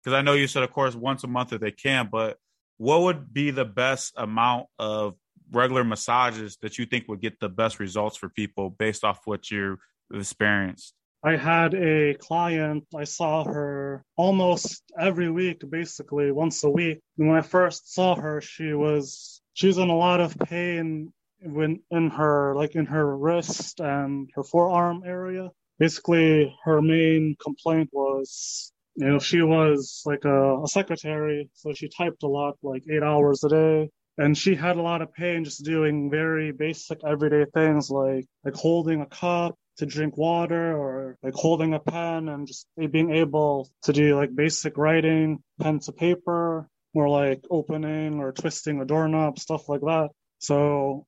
Because 0.03 0.15
I 0.15 0.21
know 0.21 0.33
you 0.33 0.47
said, 0.47 0.63
of 0.63 0.71
course, 0.71 0.95
once 0.95 1.23
a 1.23 1.27
month 1.27 1.53
if 1.53 1.61
they 1.61 1.71
can, 1.71 2.09
but 2.11 2.37
what 2.77 3.01
would 3.01 3.33
be 3.33 3.51
the 3.51 3.65
best 3.65 4.13
amount 4.17 4.67
of 4.77 5.15
regular 5.51 5.83
massages 5.83 6.57
that 6.61 6.77
you 6.77 6.85
think 6.85 7.07
would 7.07 7.21
get 7.21 7.39
the 7.39 7.49
best 7.49 7.79
results 7.79 8.17
for 8.17 8.29
people 8.29 8.69
based 8.69 9.03
off 9.03 9.21
what 9.25 9.49
you've 9.49 9.79
experienced? 10.13 10.93
I 11.23 11.37
had 11.37 11.73
a 11.73 12.13
client, 12.13 12.85
I 12.95 13.05
saw 13.05 13.43
her 13.45 14.03
almost 14.15 14.83
every 14.99 15.31
week, 15.31 15.63
basically 15.67 16.31
once 16.31 16.63
a 16.63 16.69
week. 16.69 16.99
When 17.15 17.31
I 17.31 17.41
first 17.41 17.91
saw 17.95 18.15
her, 18.15 18.41
she 18.41 18.73
was 18.73 19.41
she 19.53 19.65
was 19.65 19.79
in 19.79 19.89
a 19.89 19.97
lot 19.97 20.19
of 20.19 20.37
pain 20.37 21.11
when 21.41 21.81
in 21.89 22.11
her 22.11 22.53
like 22.55 22.75
in 22.75 22.85
her 22.85 23.17
wrist 23.17 23.79
and 23.79 24.29
her 24.35 24.43
forearm 24.43 25.01
area. 25.03 25.49
Basically, 25.79 26.55
her 26.63 26.81
main 26.81 27.35
complaint 27.41 27.89
was 27.91 28.71
you 28.95 29.07
know 29.07 29.19
she 29.19 29.41
was 29.41 30.01
like 30.05 30.25
a, 30.25 30.61
a 30.63 30.67
secretary, 30.67 31.49
so 31.53 31.73
she 31.73 31.89
typed 31.89 32.23
a 32.23 32.27
lot, 32.27 32.55
like 32.63 32.83
eight 32.89 33.03
hours 33.03 33.43
a 33.43 33.49
day, 33.49 33.89
and 34.17 34.37
she 34.37 34.55
had 34.55 34.77
a 34.77 34.81
lot 34.81 35.01
of 35.01 35.13
pain 35.13 35.43
just 35.43 35.65
doing 35.65 36.09
very 36.09 36.51
basic 36.51 36.99
everyday 37.05 37.45
things 37.53 37.89
like 37.89 38.25
like 38.43 38.55
holding 38.55 39.01
a 39.01 39.05
cup 39.05 39.55
to 39.77 39.85
drink 39.85 40.17
water 40.17 40.77
or 40.77 41.17
like 41.21 41.33
holding 41.33 41.73
a 41.73 41.79
pen 41.79 42.29
and 42.29 42.47
just 42.47 42.67
being 42.91 43.11
able 43.11 43.69
to 43.83 43.91
do 43.91 44.15
like 44.15 44.33
basic 44.33 44.77
writing 44.77 45.39
pen 45.61 45.79
to 45.79 45.91
paper 45.91 46.69
more 46.93 47.09
like 47.09 47.43
opening 47.51 48.19
or 48.19 48.31
twisting 48.31 48.81
a 48.81 48.85
doorknob, 48.85 49.37
stuff 49.37 49.67
like 49.67 49.81
that. 49.81 50.09
So 50.39 51.05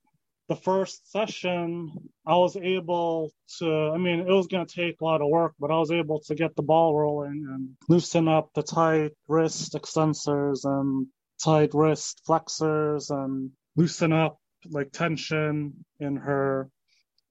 the 0.47 0.55
first 0.55 1.11
session, 1.11 1.91
I 2.25 2.35
was 2.35 2.55
able 2.55 3.31
to, 3.59 3.91
I 3.93 3.97
mean, 3.97 4.21
it 4.21 4.27
was 4.27 4.47
going 4.47 4.65
to 4.65 4.75
take 4.75 5.01
a 5.01 5.05
lot 5.05 5.21
of 5.21 5.27
work, 5.27 5.53
but 5.59 5.71
I 5.71 5.77
was 5.77 5.91
able 5.91 6.21
to 6.21 6.35
get 6.35 6.55
the 6.55 6.63
ball 6.63 6.95
rolling 6.95 7.45
and 7.49 7.69
loosen 7.89 8.27
up 8.27 8.51
the 8.53 8.63
tight 8.63 9.11
wrist 9.27 9.73
extensors 9.73 10.63
and 10.63 11.07
tight 11.43 11.73
wrist 11.73 12.21
flexors 12.25 13.09
and 13.09 13.51
loosen 13.75 14.13
up 14.13 14.39
like 14.69 14.91
tension 14.91 15.85
in 15.99 16.15
her, 16.15 16.69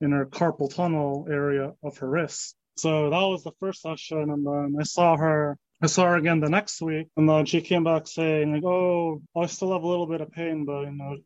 in 0.00 0.12
her 0.12 0.26
carpal 0.26 0.75
tunnel 0.75 1.26
area 1.30 1.73
of 1.82 1.99
her 1.99 2.08
wrist. 2.08 2.54
So 2.76 3.11
that 3.11 3.16
was 3.16 3.42
the 3.44 3.52
first 3.61 3.80
session. 3.80 4.30
And 4.30 4.46
then 4.46 4.76
I 4.78 4.85
saw 4.85 5.16
her 5.16 5.58
I 5.82 5.88
saw 5.88 6.04
her 6.04 6.16
again 6.16 6.40
the 6.40 6.49
next 6.49 6.80
week, 6.80 7.08
and 7.18 7.28
then 7.28 7.44
she 7.44 7.61
came 7.61 7.85
back 7.85 8.06
saying, 8.06 8.50
like, 8.50 8.64
"Oh, 8.64 9.20
I 9.37 9.44
still 9.44 9.75
have 9.75 9.82
a 9.82 9.87
little 9.87 10.06
bit 10.06 10.23
of 10.23 10.30
pain, 10.30 10.64
but 10.64 10.85
you 10.85 10.92
know, 10.92 11.18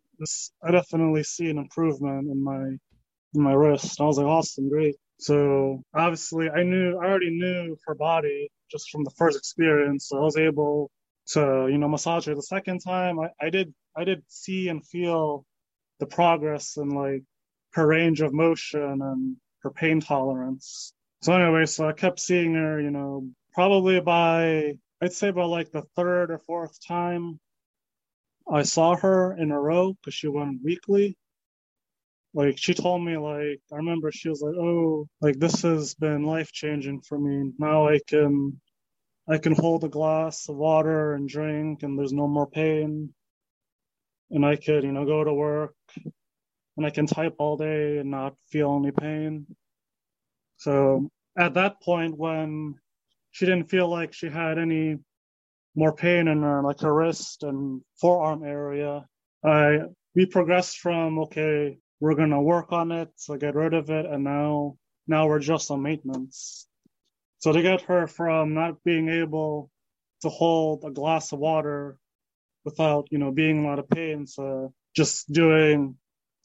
I 0.63 0.71
definitely 0.71 1.23
see 1.25 1.51
an 1.51 1.59
improvement 1.59 2.31
in 2.31 2.43
my 2.43 2.65
in 3.35 3.43
my 3.43 3.53
wrist." 3.53 3.99
And 3.99 4.05
I 4.05 4.09
was 4.09 4.19
like, 4.19 4.27
"Awesome, 4.27 4.69
great." 4.69 4.97
So 5.19 5.83
obviously, 5.95 6.51
I 6.51 6.63
knew 6.63 6.99
I 6.99 7.07
already 7.07 7.31
knew 7.31 7.77
her 7.87 7.95
body 7.95 8.51
just 8.71 8.91
from 8.91 9.05
the 9.05 9.11
first 9.19 9.37
experience. 9.39 10.09
So 10.09 10.19
I 10.19 10.23
was 10.23 10.37
able 10.37 10.91
to, 11.29 11.69
you 11.71 11.79
know, 11.79 11.89
massage 11.89 12.27
her 12.27 12.35
the 12.35 12.43
second 12.43 12.81
time. 12.81 13.21
I, 13.21 13.31
I 13.41 13.51
did 13.51 13.75
I 13.97 14.05
did 14.05 14.23
see 14.29 14.69
and 14.69 14.87
feel 14.87 15.45
the 15.99 16.07
progress 16.07 16.77
in 16.77 16.91
like 16.91 17.23
her 17.73 17.87
range 17.87 18.21
of 18.21 18.33
motion 18.33 19.03
and 19.03 19.37
her 19.63 19.71
pain 19.71 20.01
tolerance. 20.01 20.93
So 21.23 21.35
anyway, 21.35 21.67
so 21.67 21.89
I 21.89 21.93
kept 21.93 22.19
seeing 22.21 22.55
her, 22.55 22.81
you 22.81 22.91
know, 22.91 23.29
probably 23.53 24.01
by 24.01 24.75
I'd 25.03 25.13
say 25.13 25.31
by 25.31 25.45
like 25.45 25.71
the 25.71 25.83
third 25.97 26.31
or 26.31 26.39
fourth 26.39 26.79
time 26.87 27.39
I 28.53 28.63
saw 28.63 28.97
her 28.97 29.37
in 29.37 29.51
a 29.53 29.61
row 29.61 29.95
because 29.95 30.15
she 30.15 30.29
went 30.29 30.63
weekly. 30.63 31.17
Like 32.35 32.59
she 32.59 32.75
told 32.75 33.03
me, 33.05 33.17
like 33.17 33.61
I 33.73 33.77
remember 33.77 34.11
she 34.13 34.29
was 34.29 34.43
like, 34.43 34.55
"Oh, 34.57 35.09
like 35.21 35.39
this 35.39 35.63
has 35.63 35.95
been 35.95 36.25
life 36.25 36.53
changing 36.53 37.03
for 37.03 37.19
me. 37.19 37.53
Now 37.59 37.89
I 37.89 38.01
can, 38.07 38.61
I 39.29 39.39
can 39.39 39.55
hold 39.55 39.85
a 39.85 39.89
glass 39.89 40.49
of 40.49 40.57
water 40.57 41.15
and 41.15 41.29
drink, 41.29 41.83
and 41.83 41.99
there's 41.99 42.13
no 42.13 42.29
more 42.29 42.47
pain, 42.49 43.15
and 44.31 44.47
I 44.47 44.57
could, 44.57 44.85
you 44.85 44.93
know, 44.93 45.05
go 45.07 45.25
to 45.25 45.35
work, 45.35 45.75
and 46.77 46.87
I 46.87 46.91
can 46.91 47.07
type 47.07 47.35
all 47.39 47.57
day 47.57 47.99
and 47.99 48.11
not 48.11 48.35
feel 48.51 48.77
any 48.77 48.93
pain." 48.93 49.47
So 50.59 51.11
at 51.37 51.55
that 51.55 51.81
point, 51.83 52.17
when 52.19 52.75
she 53.33 53.47
didn't 53.47 53.71
feel 53.71 53.89
like 53.89 54.13
she 54.13 54.29
had 54.29 54.59
any 54.59 54.99
more 55.75 55.95
pain 55.95 56.29
in 56.29 56.43
her 56.43 56.63
like 56.63 56.81
her 56.81 56.95
wrist 56.95 57.43
and 57.43 57.83
forearm 58.01 58.45
area. 58.45 59.07
I 59.45 59.79
we 60.15 60.27
progressed 60.27 60.79
from 60.79 61.19
okay, 61.21 61.79
we're 62.01 62.15
gonna 62.15 62.43
work 62.43 62.73
on 62.73 62.93
it 62.93 63.11
to 63.27 63.39
get 63.39 63.55
rid 63.55 63.75
of 63.75 63.91
it, 63.91 64.07
and 64.07 64.25
now 64.25 64.77
now 65.07 65.29
we're 65.29 65.39
just 65.41 65.71
on 65.71 65.83
maintenance. 65.83 66.67
So 67.39 67.53
to 67.53 67.63
get 67.63 67.83
her 67.83 68.07
from 68.07 68.55
not 68.55 68.83
being 68.85 69.09
able 69.09 69.71
to 70.23 70.29
hold 70.29 70.85
a 70.85 70.91
glass 70.91 71.33
of 71.33 71.39
water 71.39 71.99
without 72.65 73.09
you 73.11 73.19
know 73.19 73.33
being 73.33 73.59
in 73.59 73.65
a 73.65 73.69
lot 73.69 73.79
of 73.79 73.89
pain, 73.89 74.27
so 74.27 74.73
just 74.95 75.33
doing 75.33 75.97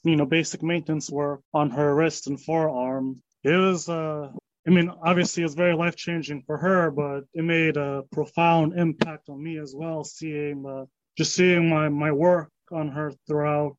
you 0.03 0.15
know 0.15 0.25
basic 0.25 0.62
maintenance 0.63 1.10
work 1.10 1.41
on 1.53 1.72
her 1.72 1.94
wrist 1.96 2.27
and 2.27 2.41
forearm. 2.41 3.22
It 3.44 3.55
was 3.55 3.89
uh 3.89 4.29
I 4.67 4.72
mean, 4.72 4.91
obviously 5.03 5.43
it's 5.43 5.53
very 5.53 5.75
life 5.75 5.95
changing 5.95 6.43
for 6.43 6.57
her, 6.57 6.89
but 6.89 7.25
it 7.34 7.43
made 7.43 7.77
a 7.77 8.03
profound 8.12 8.77
impact 8.77 9.29
on 9.29 9.43
me 9.43 9.60
as 9.60 9.75
well, 9.75 10.03
seeing 10.03 10.65
uh, 10.67 10.86
just 11.17 11.36
seeing 11.36 11.69
my, 11.69 11.89
my 11.89 12.12
work 12.12 12.51
on 12.72 12.89
her 12.89 13.13
throughout, 13.27 13.77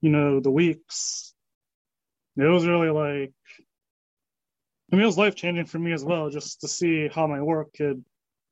you 0.00 0.10
know, 0.10 0.40
the 0.40 0.50
weeks. 0.50 1.34
it 2.36 2.42
was 2.44 2.66
really 2.66 2.90
like 2.90 3.32
I 4.90 4.96
mean, 4.96 5.02
it 5.02 5.06
was 5.06 5.18
life 5.18 5.34
changing 5.34 5.66
for 5.66 5.78
me 5.78 5.92
as 5.92 6.04
well, 6.04 6.30
just 6.30 6.62
to 6.62 6.68
see 6.68 7.08
how 7.08 7.26
my 7.26 7.42
work 7.42 7.74
could 7.74 8.04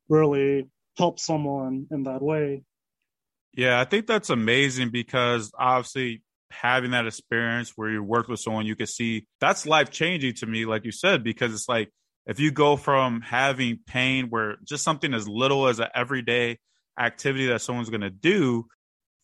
really 0.08 0.68
help 0.98 1.18
someone 1.18 1.86
in 1.90 2.02
that 2.02 2.20
way. 2.20 2.62
Yeah, 3.54 3.80
I 3.80 3.84
think 3.84 4.06
that's 4.06 4.28
amazing 4.28 4.90
because 4.90 5.50
obviously 5.58 6.22
having 6.50 6.92
that 6.92 7.06
experience 7.06 7.72
where 7.76 7.90
you 7.90 8.02
work 8.02 8.28
with 8.28 8.40
someone, 8.40 8.66
you 8.66 8.76
can 8.76 8.86
see 8.86 9.26
that's 9.40 9.66
life 9.66 9.90
changing 9.90 10.34
to 10.34 10.46
me, 10.46 10.64
like 10.64 10.84
you 10.84 10.92
said, 10.92 11.24
because 11.24 11.52
it's 11.52 11.68
like 11.68 11.90
if 12.26 12.40
you 12.40 12.50
go 12.50 12.76
from 12.76 13.20
having 13.20 13.78
pain 13.86 14.26
where 14.28 14.56
just 14.64 14.84
something 14.84 15.14
as 15.14 15.28
little 15.28 15.68
as 15.68 15.78
an 15.78 15.88
everyday 15.94 16.58
activity 16.98 17.46
that 17.46 17.60
someone's 17.60 17.90
going 17.90 18.00
to 18.00 18.10
do 18.10 18.66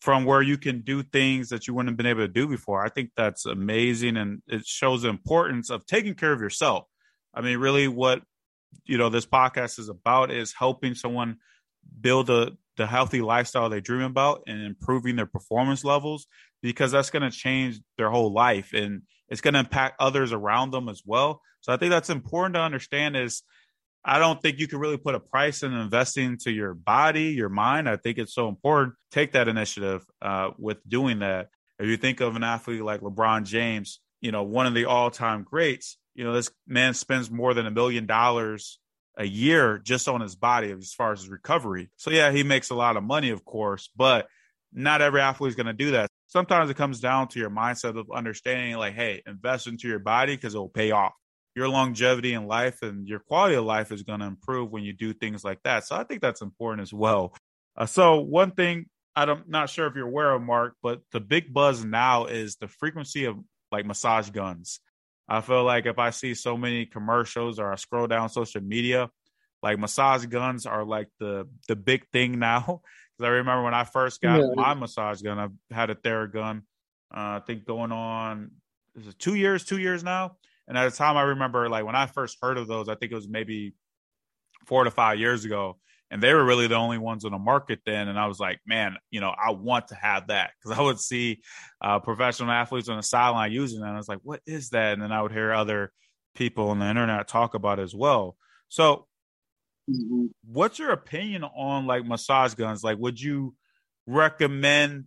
from 0.01 0.25
where 0.25 0.43
you 0.43 0.59
can 0.59 0.81
do 0.81 1.03
things 1.03 1.51
that 1.51 1.67
you 1.67 1.75
wouldn't 1.75 1.91
have 1.91 1.97
been 1.97 2.07
able 2.07 2.27
to 2.27 2.29
do 2.29 2.49
before. 2.49 2.85
I 2.85 2.89
think 2.89 3.11
that's 3.17 3.47
amazing 3.47 4.17
and 4.17 4.43
it 4.49 4.67
shows 4.67 5.03
the 5.03 5.09
importance 5.09 5.71
of 5.71 5.87
taking 5.87 6.15
care 6.15 6.33
of 6.33 6.41
yourself. 6.41 6.87
I 7.35 7.41
mean, 7.41 7.59
really 7.59 7.89
what 7.89 8.23
you 8.85 8.99
know 8.99 9.11
this 9.11 9.27
podcast 9.27 9.79
is 9.79 9.89
about 9.89 10.31
is 10.31 10.55
helping 10.59 10.95
someone 10.95 11.37
build 12.01 12.31
a 12.31 12.53
the 12.77 12.87
healthy 12.87 13.21
lifestyle 13.21 13.69
they 13.69 13.81
dream 13.81 14.03
about 14.03 14.43
and 14.47 14.63
improving 14.63 15.17
their 15.17 15.27
performance 15.27 15.85
levels 15.85 16.27
because 16.63 16.93
that's 16.93 17.11
going 17.11 17.29
to 17.29 17.37
change 17.37 17.81
their 17.99 18.11
whole 18.11 18.33
life 18.33 18.73
and 18.73 19.03
it's 19.29 19.41
going 19.41 19.55
to 19.55 19.61
impact 19.61 19.97
others 20.01 20.33
around 20.33 20.71
them 20.71 20.89
as 20.89 21.03
well. 21.05 21.41
So 21.61 21.73
I 21.73 21.77
think 21.77 21.91
that's 21.91 22.11
important 22.11 22.55
to 22.55 22.61
understand 22.61 23.17
is 23.17 23.43
I 24.05 24.19
don't 24.19 24.41
think 24.41 24.59
you 24.59 24.67
can 24.67 24.79
really 24.79 24.97
put 24.97 25.15
a 25.15 25.21
price 25.21 25.63
in 25.63 25.73
investing 25.73 26.39
to 26.39 26.51
your 26.51 26.75
body, 26.75 27.27
your 27.27 27.49
mind. 27.49 27.89
I 27.89 27.97
think 27.97 28.19
it's 28.19 28.35
so 28.35 28.49
important. 28.49 28.95
Take 29.11 29.33
that 29.33 29.49
initiative 29.49 30.05
uh, 30.21 30.51
with 30.59 30.79
doing 30.89 31.21
that. 31.21 31.49
If 31.79 31.87
you 31.87 31.97
think 31.97 32.21
of 32.21 32.37
an 32.37 32.45
athlete 32.45 32.83
like 32.83 33.01
LeBron 33.01 33.45
James, 33.45 34.01
you 34.21 34.33
know, 34.33 34.43
one 34.43 34.67
of 34.67 34.75
the 34.75 34.87
all 34.87 35.11
time 35.11 35.45
greats, 35.45 35.99
you 36.15 36.25
know, 36.25 36.33
this 36.33 36.51
man 36.67 36.95
spends 36.95 37.31
more 37.31 37.55
than 37.55 37.67
a 37.67 37.71
million 37.71 38.07
dollars 38.07 38.79
a 39.17 39.25
year 39.25 39.79
just 39.79 40.09
on 40.09 40.21
his 40.21 40.35
body 40.35 40.71
as 40.71 40.95
far 40.95 41.13
as 41.13 41.21
his 41.21 41.29
recovery. 41.29 41.91
So 41.97 42.11
yeah, 42.11 42.33
he 42.33 42.43
makes 42.43 42.71
a 42.71 42.75
lot 42.75 42.97
of 42.97 43.05
money, 43.05 43.31
of 43.31 43.45
course, 43.45 43.91
but 43.97 44.27
not 44.73 45.03
every 45.03 45.21
athlete 45.21 45.51
is 45.51 45.55
going 45.55 45.67
to 45.67 45.73
do 45.73 45.93
that. 45.93 46.11
Sometimes 46.33 46.71
it 46.71 46.79
comes 46.79 46.99
down 46.99 47.29
to 47.29 47.39
your 47.39 47.51
mindset 47.51 47.99
of 48.01 48.11
understanding, 48.11 48.75
like, 48.79 48.95
hey, 48.95 49.23
invest 49.27 49.67
into 49.67 49.87
your 49.87 49.99
body 49.99 50.35
because 50.35 50.55
it 50.55 50.59
will 50.59 50.71
pay 50.71 50.91
off. 50.91 51.13
Your 51.55 51.69
longevity 51.69 52.33
in 52.33 52.47
life 52.47 52.81
and 52.81 53.07
your 53.07 53.19
quality 53.19 53.55
of 53.55 53.67
life 53.67 53.93
is 53.93 54.03
going 54.03 54.21
to 54.21 54.27
improve 54.27 54.71
when 54.71 54.83
you 54.83 54.95
do 54.95 55.13
things 55.13 55.45
like 55.45 55.59
that. 55.65 55.85
So 55.85 55.95
I 55.95 56.05
think 56.05 56.23
that's 56.23 56.41
important 56.41 56.81
as 56.81 56.91
well. 56.91 57.35
Uh, 57.77 57.85
so 57.85 58.23
one 58.23 58.53
thing 58.53 58.87
I'm 59.15 59.45
not 59.47 59.69
sure 59.69 59.87
if 59.87 59.95
you're 59.95 60.09
aware 60.09 60.33
of, 60.33 60.41
Mark, 60.41 60.77
but 60.83 61.03
the 61.13 61.21
big 61.21 61.53
buzz 61.53 61.85
now 61.85 62.25
is 62.25 62.57
the 62.57 62.69
frequency 62.69 63.27
of 63.27 63.37
like 63.71 63.85
massage 63.85 64.31
guns. 64.31 64.81
I 65.29 65.43
feel 65.43 65.65
like 65.65 65.85
if 65.85 65.99
I 65.99 66.11
see 66.11 66.33
so 66.33 66.57
many 66.57 66.87
commercials 66.87 67.59
or 67.59 67.71
I 67.71 67.77
scroll 67.77 68.07
down 68.07 68.31
social 68.31 68.63
media, 68.63 69.11
like 69.63 69.79
massage 69.79 70.25
guns 70.25 70.65
are 70.65 70.87
like 70.87 71.09
the 71.21 71.47
the 71.69 71.77
big 71.77 72.07
thing 72.11 72.39
now. 72.39 72.81
Because 73.23 73.35
I 73.35 73.37
remember 73.37 73.63
when 73.63 73.75
I 73.75 73.85
first 73.85 74.21
got 74.21 74.41
yeah. 74.41 74.49
my 74.55 74.75
massage 74.75 75.23
gun, 75.23 75.39
I 75.39 75.75
had 75.75 75.91
a 75.91 75.95
Theragun. 75.95 76.63
Uh, 77.15 77.39
I 77.39 77.43
think 77.47 77.65
going 77.65 77.93
on 77.93 78.51
is 78.97 79.07
it 79.07 79.19
two 79.19 79.35
years, 79.35 79.65
two 79.65 79.79
years 79.79 80.03
now. 80.03 80.37
And 80.67 80.77
at 80.77 80.91
the 80.91 80.97
time, 80.97 81.17
I 81.17 81.23
remember 81.23 81.69
like 81.69 81.85
when 81.85 81.95
I 81.95 82.07
first 82.07 82.39
heard 82.43 82.59
of 82.59 82.67
those, 82.67 82.89
I 82.89 82.95
think 82.95 83.13
it 83.13 83.15
was 83.15 83.29
maybe 83.29 83.75
four 84.67 84.85
to 84.85 84.91
five 84.91 85.19
years 85.19 85.45
ago 85.45 85.77
and 86.11 86.23
they 86.23 86.35
were 86.35 86.45
really 86.45 86.67
the 86.67 86.75
only 86.75 86.99
ones 86.99 87.25
on 87.25 87.33
the 87.33 87.39
market 87.39 87.81
then. 87.87 88.09
And 88.09 88.19
I 88.19 88.27
was 88.27 88.39
like, 88.39 88.61
man, 88.67 88.97
you 89.11 89.21
know, 89.21 89.31
I 89.31 89.53
want 89.53 89.89
to 89.89 89.95
have 89.95 90.27
that 90.27 90.51
because 90.63 90.79
I 90.79 90.83
would 90.83 91.01
see 91.01 91.41
uh, 91.81 92.01
professional 92.01 92.51
athletes 92.51 92.89
on 92.89 92.97
the 92.97 93.03
sideline 93.03 93.53
using 93.53 93.81
that. 93.81 93.87
And 93.87 93.95
I 93.95 93.99
was 93.99 94.09
like, 94.09 94.21
what 94.23 94.41
is 94.47 94.71
that? 94.71 94.93
And 94.95 95.03
then 95.03 95.13
I 95.13 95.23
would 95.23 95.33
hear 95.33 95.53
other 95.53 95.91
people 96.35 96.69
on 96.69 96.81
the 96.81 96.87
internet 96.87 97.29
talk 97.29 97.55
about 97.55 97.79
it 97.79 97.83
as 97.83 97.95
well. 97.95 98.37
So, 98.69 99.07
mm-hmm. 99.91 100.27
what's 100.45 100.79
your 100.79 100.91
opinion 100.91 101.45
on 101.45 101.87
like 101.87 102.05
massage 102.05 102.55
guns? 102.55 102.83
Like, 102.83 102.99
would 102.99 103.21
you 103.21 103.55
recommend 104.07 105.05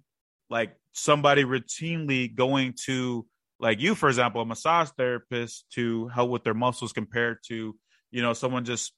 like 0.49 0.75
somebody 0.93 1.43
routinely 1.43 2.33
going 2.33 2.75
to 2.85 3.25
like 3.59 3.79
you, 3.79 3.95
for 3.95 4.09
example, 4.09 4.41
a 4.41 4.45
massage 4.45 4.89
therapist 4.97 5.65
to 5.73 6.07
help 6.09 6.29
with 6.29 6.43
their 6.43 6.53
muscles 6.53 6.93
compared 6.93 7.38
to 7.47 7.75
you 8.11 8.21
know 8.21 8.33
someone 8.33 8.65
just 8.65 8.93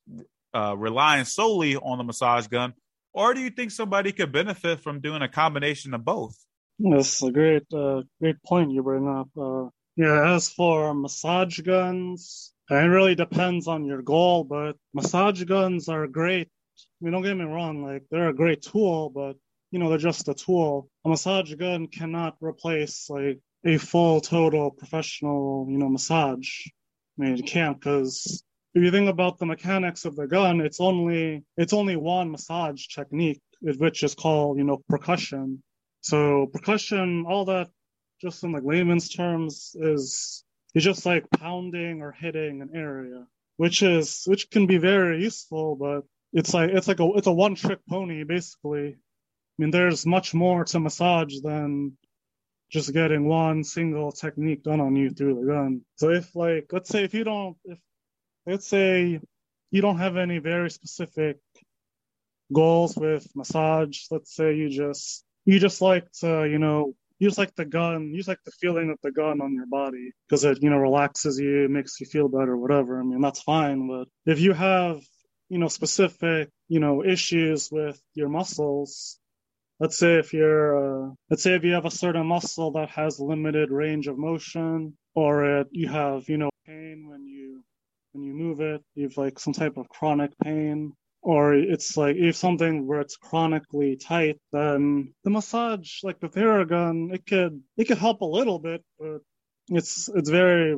uh, 0.53 0.75
relying 0.75 1.25
solely 1.25 1.75
on 1.75 1.97
the 1.97 2.03
massage 2.03 2.47
gun, 2.47 2.73
or 3.13 3.33
do 3.33 3.41
you 3.41 3.49
think 3.49 3.71
somebody 3.71 4.11
could 4.11 4.31
benefit 4.31 4.79
from 4.79 5.01
doing 5.01 5.21
a 5.21 5.29
combination 5.29 5.93
of 5.93 6.03
both? 6.05 6.35
That's 6.79 7.23
a 7.23 7.31
great, 7.31 7.63
uh, 7.73 8.03
great 8.21 8.41
point 8.43 8.71
you 8.71 8.83
bring 8.83 9.07
up. 9.07 9.29
Uh, 9.35 9.69
yeah, 9.95 10.35
as 10.35 10.49
for 10.49 10.93
massage 10.93 11.59
guns, 11.61 12.53
it 12.69 12.75
really 12.75 13.15
depends 13.15 13.67
on 13.67 13.85
your 13.85 14.01
goal, 14.01 14.43
but 14.43 14.75
massage 14.93 15.43
guns 15.43 15.89
are 15.89 16.07
great. 16.07 16.49
I 16.79 17.05
mean, 17.05 17.13
don't 17.13 17.23
get 17.23 17.37
me 17.37 17.45
wrong, 17.45 17.83
like 17.83 18.03
they're 18.11 18.29
a 18.29 18.33
great 18.33 18.61
tool, 18.61 19.09
but 19.09 19.35
you 19.71 19.79
know, 19.79 19.89
they're 19.89 19.97
just 19.97 20.27
a 20.27 20.33
tool. 20.33 20.89
A 21.05 21.09
massage 21.09 21.53
gun 21.55 21.87
cannot 21.87 22.37
replace 22.41 23.09
like 23.09 23.39
a 23.65 23.77
full, 23.77 24.21
total 24.21 24.71
professional, 24.71 25.67
you 25.69 25.77
know, 25.77 25.89
massage. 25.89 26.67
I 27.19 27.23
mean, 27.23 27.33
it 27.37 27.45
can't 27.47 27.79
because 27.79 28.43
if 28.73 28.83
you 28.83 28.91
think 28.91 29.09
about 29.09 29.39
the 29.39 29.45
mechanics 29.45 30.05
of 30.05 30.15
the 30.15 30.27
gun, 30.27 30.61
it's 30.61 30.79
only 30.79 31.43
it's 31.57 31.73
only 31.73 31.95
one 31.95 32.31
massage 32.31 32.87
technique, 32.87 33.41
which 33.61 34.03
is 34.03 34.13
called 34.15 34.57
you 34.57 34.63
know 34.63 34.83
percussion. 34.87 35.63
So 36.01 36.47
percussion, 36.53 37.25
all 37.27 37.45
that, 37.45 37.69
just 38.21 38.43
in 38.43 38.51
like 38.51 38.63
layman's 38.63 39.09
terms, 39.09 39.75
is 39.79 40.43
is 40.77 40.83
just 40.83 41.05
like 41.05 41.29
pounding 41.31 42.01
or 42.01 42.11
hitting 42.11 42.61
an 42.61 42.71
area, 42.73 43.25
which 43.57 43.81
is 43.83 44.23
which 44.25 44.49
can 44.49 44.67
be 44.67 44.77
very 44.77 45.23
useful, 45.23 45.75
but 45.75 46.03
it's 46.33 46.53
like 46.53 46.69
it's 46.71 46.87
like 46.87 46.99
a 46.99 47.09
it's 47.15 47.27
a 47.27 47.31
one 47.31 47.55
trick 47.55 47.79
pony 47.89 48.23
basically. 48.23 48.89
I 48.89 49.57
mean, 49.57 49.71
there's 49.71 50.05
much 50.05 50.33
more 50.33 50.63
to 50.65 50.79
massage 50.79 51.35
than 51.41 51.97
just 52.69 52.93
getting 52.93 53.27
one 53.27 53.63
single 53.63 54.11
technique 54.11 54.63
done 54.63 54.81
on 54.81 54.95
you 54.95 55.09
through 55.09 55.35
the 55.39 55.47
gun. 55.47 55.81
So 55.95 56.11
if 56.11 56.35
like 56.35 56.67
let's 56.71 56.89
say 56.89 57.03
if 57.03 57.13
you 57.13 57.23
don't 57.23 57.57
if 57.65 57.79
let's 58.45 58.67
say 58.67 59.19
you 59.71 59.81
don't 59.81 59.97
have 59.97 60.17
any 60.17 60.37
very 60.37 60.69
specific 60.69 61.37
goals 62.53 62.95
with 62.95 63.27
massage. 63.35 64.05
Let's 64.11 64.33
say 64.35 64.55
you 64.55 64.69
just 64.69 65.23
you 65.45 65.59
just 65.59 65.81
like 65.81 66.11
to, 66.19 66.45
you 66.45 66.59
know, 66.59 66.93
you 67.19 67.27
just 67.27 67.37
like 67.37 67.55
the 67.55 67.65
gun, 67.65 68.13
just 68.15 68.27
like 68.27 68.43
the 68.45 68.51
feeling 68.51 68.91
of 68.91 68.97
the 69.01 69.11
gun 69.11 69.41
on 69.41 69.53
your 69.53 69.65
body 69.65 70.11
because 70.27 70.43
it, 70.43 70.59
you 70.61 70.69
know, 70.69 70.77
relaxes 70.77 71.39
you, 71.39 71.67
makes 71.69 71.99
you 71.99 72.05
feel 72.05 72.27
better, 72.27 72.55
whatever. 72.55 72.99
I 72.99 73.03
mean, 73.03 73.21
that's 73.21 73.41
fine. 73.41 73.87
But 73.87 74.07
if 74.31 74.39
you 74.39 74.53
have, 74.53 75.01
you 75.49 75.57
know, 75.57 75.67
specific, 75.67 76.49
you 76.67 76.79
know, 76.79 77.03
issues 77.03 77.69
with 77.71 77.99
your 78.13 78.29
muscles, 78.29 79.19
let's 79.79 79.97
say 79.97 80.15
if 80.15 80.33
you're, 80.33 81.07
uh, 81.07 81.13
let's 81.29 81.43
say 81.43 81.55
if 81.55 81.63
you 81.63 81.73
have 81.73 81.85
a 81.85 81.91
certain 81.91 82.27
muscle 82.27 82.71
that 82.73 82.89
has 82.89 83.19
limited 83.19 83.71
range 83.71 84.07
of 84.07 84.17
motion, 84.17 84.97
or 85.15 85.61
it, 85.61 85.67
you 85.71 85.87
have, 85.87 86.29
you 86.29 86.37
know, 86.37 86.49
pain 86.65 87.07
when 87.09 87.25
you 87.25 87.63
when 88.11 88.23
you 88.23 88.33
move 88.33 88.61
it, 88.61 88.81
you 88.95 89.03
have 89.03 89.17
like 89.17 89.39
some 89.39 89.53
type 89.53 89.77
of 89.77 89.89
chronic 89.89 90.31
pain, 90.43 90.93
or 91.21 91.53
it's 91.53 91.97
like 91.97 92.15
if 92.15 92.35
something 92.35 92.87
where 92.87 93.01
it's 93.01 93.17
chronically 93.17 93.97
tight, 93.97 94.39
then 94.51 95.13
the 95.23 95.29
massage, 95.29 96.03
like 96.03 96.19
the 96.19 96.29
Theragun, 96.29 97.13
it 97.13 97.25
could 97.25 97.61
it 97.77 97.85
could 97.85 97.97
help 97.97 98.21
a 98.21 98.25
little 98.25 98.59
bit, 98.59 98.83
but 98.99 99.21
it's 99.69 100.09
it's 100.09 100.29
very 100.29 100.77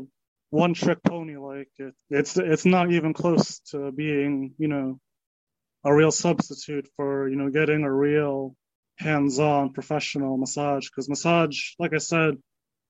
one 0.50 0.74
trick 0.74 1.00
pony. 1.04 1.38
Like 1.38 1.70
it, 1.78 1.94
it's 2.10 2.38
it's 2.38 2.66
not 2.66 2.92
even 2.92 3.14
close 3.14 3.60
to 3.72 3.92
being 3.92 4.54
you 4.58 4.68
know 4.68 5.00
a 5.84 5.94
real 5.94 6.12
substitute 6.12 6.88
for 6.96 7.30
you 7.30 7.36
know 7.36 7.50
getting 7.50 7.84
a 7.84 7.94
real 7.94 8.56
hands-on 8.98 9.72
professional 9.72 10.38
massage 10.38 10.90
because 10.90 11.08
massage, 11.08 11.74
like 11.80 11.94
I 11.94 12.00
said, 12.00 12.36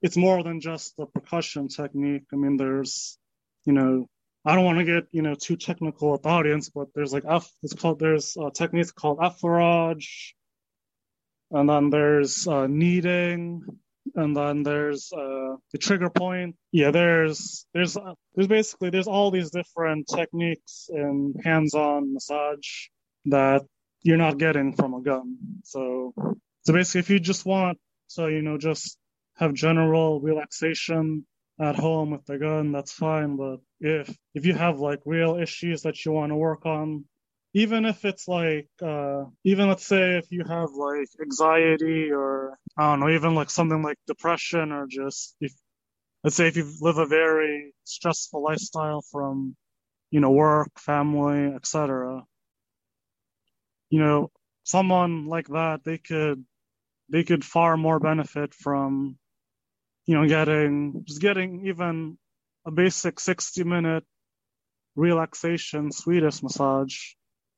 it's 0.01 0.17
more 0.17 0.43
than 0.43 0.59
just 0.59 0.95
the 0.97 1.05
percussion 1.05 1.67
technique. 1.67 2.23
I 2.33 2.35
mean, 2.35 2.57
there's 2.57 3.17
you 3.65 3.73
know 3.73 4.07
I 4.45 4.55
don't 4.55 4.65
want 4.65 4.79
to 4.79 4.85
get 4.85 5.07
you 5.11 5.21
know 5.21 5.35
too 5.35 5.57
technical 5.57 6.11
with 6.11 6.23
the 6.23 6.29
audience, 6.29 6.69
but 6.69 6.87
there's 6.95 7.13
like 7.13 7.25
F. 7.27 7.51
It's 7.61 7.73
called 7.73 7.99
there's 7.99 8.37
techniques 8.53 8.91
called 8.91 9.19
effleurage, 9.19 10.33
and 11.51 11.69
then 11.69 11.89
there's 11.89 12.47
uh, 12.47 12.67
kneading, 12.67 13.63
and 14.15 14.35
then 14.35 14.63
there's 14.63 15.11
uh, 15.11 15.55
the 15.71 15.77
trigger 15.77 16.09
point. 16.09 16.55
Yeah, 16.71 16.91
there's 16.91 17.65
there's 17.73 17.97
uh, 17.97 18.13
there's 18.35 18.47
basically 18.47 18.89
there's 18.89 19.07
all 19.07 19.31
these 19.31 19.51
different 19.51 20.07
techniques 20.07 20.89
in 20.91 21.35
hands-on 21.43 22.13
massage 22.13 22.87
that 23.25 23.63
you're 24.01 24.17
not 24.17 24.37
getting 24.37 24.73
from 24.73 24.93
a 24.93 25.01
gun. 25.01 25.37
So 25.63 26.13
so 26.61 26.73
basically, 26.73 26.99
if 26.99 27.09
you 27.09 27.19
just 27.19 27.45
want 27.45 27.77
so 28.07 28.27
you 28.27 28.41
know 28.41 28.57
just 28.57 28.97
have 29.35 29.53
general 29.53 30.19
relaxation 30.21 31.25
at 31.59 31.75
home 31.75 32.11
with 32.11 32.25
the 32.25 32.37
gun, 32.37 32.71
that's 32.71 32.91
fine. 32.91 33.35
But 33.35 33.59
if 33.79 34.15
if 34.33 34.45
you 34.45 34.53
have 34.53 34.79
like 34.79 34.99
real 35.05 35.37
issues 35.37 35.83
that 35.83 36.03
you 36.05 36.11
want 36.11 36.31
to 36.31 36.35
work 36.35 36.65
on, 36.65 37.05
even 37.53 37.85
if 37.85 38.05
it's 38.05 38.27
like 38.27 38.69
uh 38.81 39.25
even 39.43 39.69
let's 39.69 39.85
say 39.85 40.17
if 40.17 40.27
you 40.31 40.43
have 40.47 40.69
like 40.73 41.09
anxiety 41.21 42.11
or 42.11 42.57
I 42.77 42.91
don't 42.91 42.99
know, 42.99 43.09
even 43.09 43.35
like 43.35 43.49
something 43.49 43.81
like 43.81 43.97
depression 44.07 44.71
or 44.71 44.87
just 44.87 45.35
if 45.41 45.53
let's 46.23 46.35
say 46.35 46.47
if 46.47 46.57
you 46.57 46.71
live 46.81 46.97
a 46.97 47.05
very 47.05 47.73
stressful 47.85 48.43
lifestyle 48.43 49.01
from, 49.11 49.55
you 50.11 50.19
know, 50.19 50.31
work, 50.31 50.71
family, 50.79 51.53
etc. 51.55 52.23
You 53.89 53.99
know, 53.99 54.31
someone 54.63 55.27
like 55.27 55.47
that, 55.47 55.83
they 55.83 55.97
could 55.97 56.45
they 57.09 57.23
could 57.23 57.43
far 57.45 57.77
more 57.77 57.99
benefit 57.99 58.53
from, 58.53 59.17
you 60.05 60.15
know, 60.15 60.27
getting 60.27 61.03
just 61.07 61.21
getting 61.21 61.67
even 61.67 62.17
a 62.65 62.71
basic 62.71 63.19
60 63.19 63.63
minute 63.63 64.03
relaxation 64.95 65.91
Swedish 65.91 66.43
massage. 66.43 66.95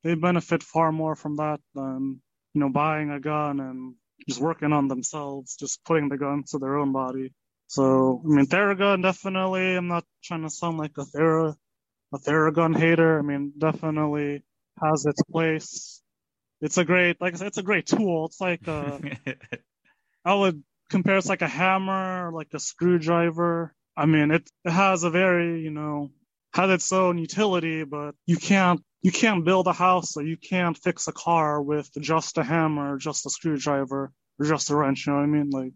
They 0.03 0.15
benefit 0.15 0.63
far 0.63 0.91
more 0.91 1.15
from 1.15 1.37
that 1.37 1.59
than, 1.75 2.21
you 2.53 2.61
know, 2.61 2.69
buying 2.69 3.11
a 3.11 3.19
gun 3.19 3.59
and 3.59 3.95
just 4.27 4.41
working 4.41 4.73
on 4.73 4.87
themselves, 4.87 5.55
just 5.55 5.83
putting 5.85 6.09
the 6.09 6.17
gun 6.17 6.43
to 6.49 6.57
their 6.59 6.77
own 6.77 6.91
body. 6.91 7.33
So, 7.67 8.21
I 8.25 8.27
mean, 8.27 8.47
Theragun 8.47 9.01
definitely, 9.01 9.75
I'm 9.75 9.87
not 9.87 10.05
trying 10.23 10.43
to 10.43 10.49
sound 10.49 10.77
like 10.77 10.91
a 10.97 11.05
Thera, 11.05 11.55
a 12.13 12.17
Theragun 12.17 12.77
hater. 12.77 13.17
I 13.17 13.21
mean, 13.21 13.53
definitely 13.57 14.43
has 14.81 15.05
its 15.05 15.21
place. 15.23 16.01
It's 16.61 16.77
a 16.77 16.85
great, 16.85 17.21
like 17.21 17.33
I 17.33 17.37
said, 17.37 17.47
it's 17.47 17.57
a 17.57 17.63
great 17.63 17.87
tool. 17.87 18.25
It's 18.25 18.41
like, 18.41 18.67
a, 18.67 18.99
I 20.25 20.33
would 20.33 20.63
compare 20.89 21.17
it's 21.17 21.29
like 21.29 21.41
a 21.41 21.47
hammer, 21.47 22.31
like 22.33 22.49
a 22.53 22.59
screwdriver. 22.59 23.73
I 23.95 24.05
mean, 24.05 24.31
it, 24.31 24.49
it 24.63 24.71
has 24.71 25.03
a 25.03 25.09
very, 25.09 25.61
you 25.61 25.71
know, 25.71 26.11
has 26.53 26.69
its 26.69 26.91
own 26.91 27.17
utility, 27.17 27.83
but 27.83 28.15
you 28.25 28.37
can't 28.37 28.81
you 29.01 29.11
can't 29.11 29.43
build 29.43 29.67
a 29.67 29.73
house 29.73 30.15
or 30.15 30.23
you 30.23 30.37
can't 30.37 30.77
fix 30.77 31.07
a 31.07 31.11
car 31.11 31.61
with 31.61 31.89
just 31.99 32.37
a 32.37 32.43
hammer, 32.43 32.97
just 32.97 33.25
a 33.25 33.29
screwdriver, 33.29 34.11
or 34.39 34.45
just 34.45 34.69
a 34.69 34.75
wrench. 34.75 35.07
You 35.07 35.13
know 35.13 35.19
what 35.19 35.23
I 35.23 35.27
mean? 35.27 35.49
Like, 35.49 35.73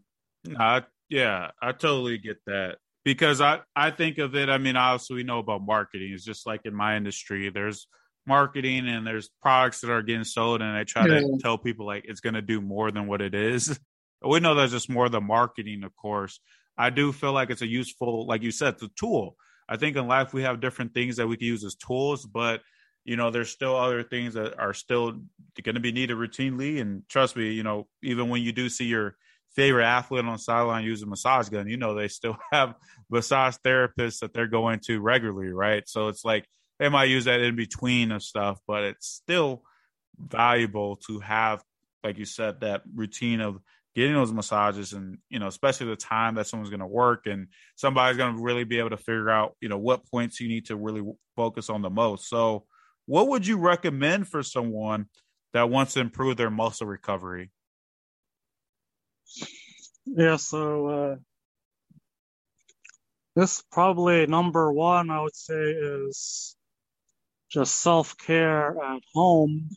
I, 0.59 0.83
yeah, 1.09 1.51
I 1.61 1.71
totally 1.71 2.17
get 2.17 2.37
that 2.45 2.77
because 3.03 3.41
I 3.41 3.61
I 3.75 3.91
think 3.91 4.17
of 4.17 4.35
it. 4.35 4.49
I 4.49 4.57
mean, 4.57 4.75
obviously 4.75 5.17
we 5.17 5.23
know 5.23 5.39
about 5.39 5.65
marketing. 5.65 6.11
It's 6.13 6.23
just 6.23 6.45
like 6.45 6.61
in 6.65 6.75
my 6.75 6.97
industry, 6.97 7.49
there's 7.49 7.87
marketing 8.27 8.87
and 8.87 9.05
there's 9.05 9.29
products 9.41 9.81
that 9.81 9.91
are 9.91 10.01
getting 10.01 10.23
sold, 10.23 10.61
and 10.61 10.75
I 10.75 10.83
try 10.83 11.07
yeah. 11.07 11.19
to 11.19 11.37
tell 11.41 11.57
people 11.57 11.85
like 11.85 12.05
it's 12.07 12.21
going 12.21 12.33
to 12.35 12.41
do 12.41 12.61
more 12.61 12.91
than 12.91 13.07
what 13.07 13.21
it 13.21 13.33
is. 13.33 13.79
We 14.25 14.39
know 14.39 14.55
there's 14.55 14.71
just 14.71 14.89
more 14.89 15.07
the 15.07 15.21
marketing, 15.21 15.83
of 15.83 15.95
course. 15.95 16.39
I 16.77 16.89
do 16.89 17.11
feel 17.11 17.33
like 17.33 17.49
it's 17.49 17.61
a 17.61 17.67
useful, 17.67 18.25
like 18.27 18.41
you 18.43 18.51
said, 18.51 18.79
the 18.79 18.89
tool. 18.95 19.35
I 19.67 19.77
think 19.77 19.95
in 19.95 20.07
life 20.07 20.33
we 20.33 20.43
have 20.43 20.61
different 20.61 20.93
things 20.93 21.17
that 21.17 21.27
we 21.27 21.37
can 21.37 21.47
use 21.47 21.63
as 21.63 21.75
tools, 21.75 22.25
but 22.25 22.61
you 23.05 23.15
know, 23.15 23.29
there's 23.29 23.51
still 23.51 23.75
other 23.75 24.03
things 24.03 24.33
that 24.33 24.59
are 24.59 24.73
still 24.73 25.13
going 25.63 25.75
to 25.75 25.81
be 25.81 25.91
needed 25.91 26.17
routinely. 26.17 26.81
And 26.81 27.07
trust 27.07 27.35
me, 27.35 27.51
you 27.51 27.63
know, 27.63 27.87
even 28.01 28.29
when 28.29 28.41
you 28.41 28.51
do 28.51 28.67
see 28.67 28.85
your 28.85 29.15
favorite 29.55 29.85
athlete 29.85 30.25
on 30.25 30.37
sideline 30.39 30.83
using 30.83 31.07
a 31.07 31.09
massage 31.09 31.47
gun, 31.49 31.69
you 31.69 31.77
know, 31.77 31.93
they 31.93 32.07
still 32.07 32.35
have 32.51 32.73
massage 33.09 33.55
therapists 33.63 34.19
that 34.19 34.33
they're 34.33 34.47
going 34.47 34.79
to 34.79 34.99
regularly, 34.99 35.51
right? 35.51 35.87
So 35.87 36.07
it's 36.07 36.25
like 36.25 36.45
they 36.79 36.89
might 36.89 37.05
use 37.05 37.25
that 37.25 37.41
in 37.41 37.55
between 37.55 38.11
of 38.11 38.23
stuff, 38.23 38.59
but 38.67 38.83
it's 38.83 39.07
still 39.07 39.61
valuable 40.17 40.95
to 41.07 41.19
have, 41.19 41.63
like 42.03 42.17
you 42.17 42.25
said, 42.25 42.61
that 42.61 42.81
routine 42.93 43.39
of 43.39 43.59
getting 43.95 44.13
those 44.13 44.33
massages 44.33 44.93
and 44.93 45.17
you 45.29 45.39
know 45.39 45.47
especially 45.47 45.87
the 45.87 45.95
time 45.95 46.35
that 46.35 46.47
someone's 46.47 46.69
going 46.69 46.79
to 46.79 46.85
work 46.85 47.25
and 47.25 47.47
somebody's 47.75 48.17
going 48.17 48.35
to 48.35 48.41
really 48.41 48.63
be 48.63 48.77
able 48.77 48.89
to 48.89 48.97
figure 48.97 49.29
out 49.29 49.55
you 49.61 49.69
know 49.69 49.77
what 49.77 50.05
points 50.05 50.39
you 50.39 50.47
need 50.47 50.65
to 50.65 50.75
really 50.75 51.03
focus 51.35 51.69
on 51.69 51.81
the 51.81 51.89
most. 51.89 52.29
So 52.29 52.65
what 53.05 53.29
would 53.29 53.47
you 53.47 53.57
recommend 53.57 54.27
for 54.27 54.43
someone 54.43 55.07
that 55.53 55.69
wants 55.69 55.93
to 55.93 56.01
improve 56.01 56.37
their 56.37 56.49
muscle 56.49 56.87
recovery? 56.87 57.51
Yeah 60.05 60.35
so 60.35 60.87
uh 60.87 61.15
this 63.35 63.63
probably 63.71 64.27
number 64.27 64.71
one 64.71 65.09
i 65.09 65.21
would 65.21 65.35
say 65.35 65.53
is 65.55 66.55
just 67.55 67.81
self-care 67.81 68.75
at 68.83 69.01
home. 69.13 69.69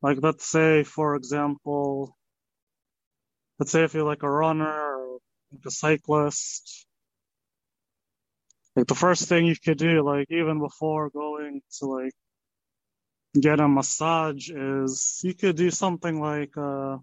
Like 0.00 0.18
let's 0.22 0.46
say 0.46 0.84
for 0.84 1.16
example 1.16 2.16
let's 3.62 3.70
say 3.70 3.84
if 3.84 3.94
you're 3.94 4.02
like 4.02 4.24
a 4.24 4.28
runner 4.28 4.66
or 4.66 5.18
like 5.52 5.64
a 5.64 5.70
cyclist, 5.70 6.84
like 8.74 8.88
the 8.88 8.96
first 8.96 9.28
thing 9.28 9.46
you 9.46 9.54
could 9.54 9.78
do, 9.78 10.02
like 10.02 10.26
even 10.30 10.58
before 10.58 11.10
going 11.10 11.62
to 11.78 11.86
like 11.86 12.12
get 13.40 13.60
a 13.60 13.68
massage 13.68 14.50
is 14.50 15.20
you 15.22 15.32
could 15.32 15.54
do 15.54 15.70
something 15.70 16.20
like 16.20 16.56
uh 16.56 16.96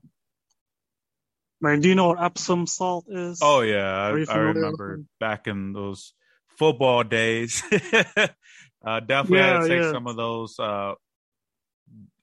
like 1.62 1.80
do 1.80 1.88
you 1.88 1.96
know 1.96 2.10
what 2.10 2.22
Epsom 2.22 2.68
salt 2.68 3.06
is? 3.08 3.40
Oh 3.42 3.62
yeah, 3.62 3.96
I, 3.96 4.26
I 4.28 4.38
remember 4.38 5.00
back 5.18 5.48
in 5.48 5.72
those 5.72 6.12
football 6.58 7.06
days. 7.06 7.64
uh 7.72 9.00
definitely 9.00 9.38
yeah, 9.38 9.54
had 9.54 9.62
to 9.62 9.68
take 9.70 9.82
yeah. 9.82 9.92
some 9.94 10.08
of 10.08 10.18
those 10.18 10.60
uh 10.60 10.96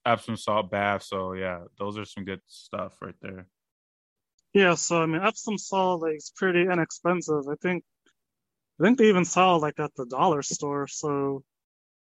Epsom 0.05 0.37
salt 0.37 0.69
baths. 0.69 1.09
So 1.09 1.33
yeah, 1.33 1.61
those 1.79 1.97
are 1.97 2.05
some 2.05 2.23
good 2.23 2.41
stuff 2.45 2.93
right 3.01 3.15
there. 3.19 3.47
Yeah, 4.57 4.75
so 4.75 5.03
I 5.03 5.07
mean, 5.07 5.21
Epsom 5.23 5.59
salt 5.59 6.01
like 6.01 6.15
it's 6.15 6.31
pretty 6.31 6.63
inexpensive. 6.63 7.47
I 7.49 7.55
think, 7.61 7.83
I 8.79 8.83
think 8.85 8.97
they 8.97 9.09
even 9.09 9.25
sell 9.25 9.59
like 9.59 9.79
at 9.79 9.95
the 9.95 10.05
dollar 10.07 10.43
store. 10.43 10.87
So, 10.87 11.43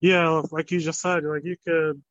yeah, 0.01 0.43
like 0.51 0.71
you 0.71 0.79
just 0.79 1.01
said, 1.01 1.23
like 1.25 1.45
you 1.45 1.57
could, 1.67 2.01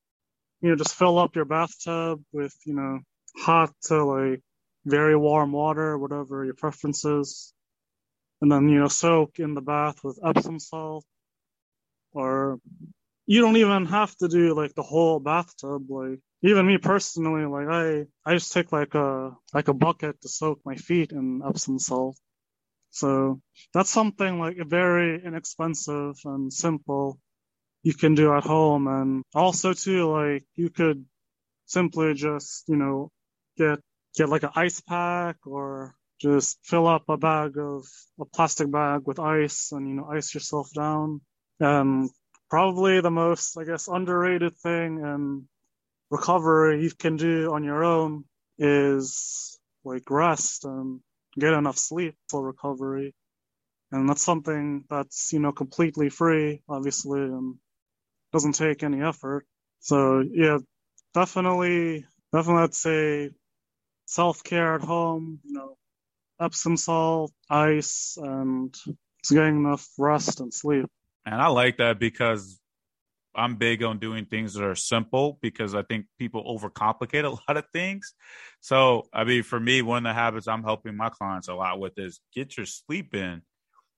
you 0.62 0.70
know, 0.70 0.76
just 0.76 0.94
fill 0.96 1.18
up 1.18 1.36
your 1.36 1.46
bathtub 1.46 2.22
with 2.32 2.54
you 2.66 2.74
know 2.74 3.00
hot 3.38 3.72
to 3.84 4.04
like 4.04 4.42
very 4.86 5.16
warm 5.16 5.52
water, 5.52 5.98
whatever 5.98 6.44
your 6.44 6.54
preference 6.54 7.04
is, 7.04 7.54
and 8.42 8.52
then 8.52 8.68
you 8.68 8.80
know 8.80 8.88
soak 8.88 9.40
in 9.40 9.54
the 9.54 9.62
bath 9.62 9.98
with 10.04 10.20
Epsom 10.24 10.60
salt, 10.60 11.04
or 12.12 12.60
you 13.26 13.42
don't 13.42 13.58
even 13.58 13.86
have 13.86 14.16
to 14.18 14.28
do 14.28 14.54
like 14.54 14.74
the 14.74 14.82
whole 14.84 15.20
bathtub. 15.20 15.90
Like 15.90 16.20
even 16.42 16.66
me 16.66 16.78
personally, 16.78 17.44
like 17.46 17.68
I, 17.68 18.06
I 18.24 18.34
just 18.34 18.52
take 18.52 18.72
like 18.72 18.94
a 18.94 19.32
like 19.52 19.68
a 19.68 19.74
bucket 19.74 20.20
to 20.22 20.28
soak 20.28 20.60
my 20.64 20.76
feet 20.76 21.12
in 21.12 21.42
Epsom 21.46 21.78
salt. 21.78 22.16
So 22.90 23.40
that's 23.74 23.90
something 23.90 24.38
like 24.38 24.56
very 24.66 25.22
inexpensive 25.24 26.16
and 26.24 26.52
simple 26.52 27.20
you 27.82 27.94
can 27.94 28.14
do 28.14 28.34
at 28.34 28.44
home. 28.44 28.86
And 28.88 29.24
also 29.34 29.72
too, 29.74 30.10
like 30.10 30.44
you 30.56 30.70
could 30.70 31.04
simply 31.66 32.14
just, 32.14 32.64
you 32.68 32.76
know, 32.76 33.10
get 33.56 33.80
get 34.16 34.28
like 34.28 34.42
an 34.44 34.50
ice 34.56 34.80
pack 34.80 35.36
or 35.46 35.94
just 36.20 36.58
fill 36.64 36.86
up 36.88 37.04
a 37.08 37.16
bag 37.16 37.58
of 37.58 37.86
a 38.20 38.24
plastic 38.24 38.70
bag 38.70 39.02
with 39.06 39.20
ice 39.20 39.72
and 39.72 39.88
you 39.88 39.94
know 39.94 40.08
ice 40.10 40.34
yourself 40.34 40.70
down. 40.74 41.20
And 41.60 42.10
probably 42.50 43.00
the 43.00 43.10
most, 43.10 43.58
I 43.58 43.64
guess, 43.64 43.88
underrated 43.88 44.56
thing 44.58 45.04
and 45.04 45.44
recovery 46.10 46.82
you 46.82 46.90
can 46.90 47.16
do 47.16 47.52
on 47.52 47.64
your 47.64 47.84
own 47.84 48.24
is 48.58 49.58
like 49.84 50.10
rest 50.10 50.64
and 50.64 51.00
get 51.38 51.52
enough 51.52 51.78
sleep 51.78 52.14
for 52.28 52.42
recovery. 52.42 53.14
And 53.92 54.08
that's 54.08 54.24
something 54.24 54.84
that's, 54.90 55.32
you 55.32 55.38
know, 55.38 55.52
completely 55.52 56.10
free, 56.10 56.62
obviously, 56.68 57.20
and 57.20 57.56
doesn't 58.32 58.52
take 58.52 58.82
any 58.82 59.00
effort. 59.02 59.46
So 59.80 60.22
yeah, 60.30 60.58
definitely, 61.14 62.04
definitely 62.32 62.62
I'd 62.64 62.74
say 62.74 63.30
self-care 64.06 64.74
at 64.74 64.82
home, 64.82 65.40
you 65.44 65.54
know, 65.54 65.76
Epsom 66.40 66.76
salt, 66.76 67.32
ice, 67.50 68.16
and 68.20 68.74
getting 69.28 69.56
enough 69.56 69.88
rest 69.98 70.40
and 70.40 70.52
sleep. 70.52 70.86
And 71.26 71.34
I 71.34 71.48
like 71.48 71.78
that 71.78 71.98
because 71.98 72.60
I'm 73.38 73.56
big 73.56 73.82
on 73.82 73.98
doing 73.98 74.26
things 74.26 74.54
that 74.54 74.64
are 74.64 74.74
simple 74.74 75.38
because 75.40 75.74
I 75.74 75.82
think 75.82 76.06
people 76.18 76.44
overcomplicate 76.44 77.24
a 77.24 77.28
lot 77.48 77.56
of 77.56 77.64
things. 77.72 78.14
So, 78.60 79.04
I 79.12 79.24
mean, 79.24 79.42
for 79.44 79.60
me, 79.60 79.80
one 79.82 80.04
of 80.04 80.10
the 80.10 80.14
habits 80.14 80.48
I'm 80.48 80.64
helping 80.64 80.96
my 80.96 81.08
clients 81.08 81.48
a 81.48 81.54
lot 81.54 81.78
with 81.78 81.98
is 81.98 82.20
get 82.34 82.56
your 82.56 82.66
sleep 82.66 83.14
in 83.14 83.42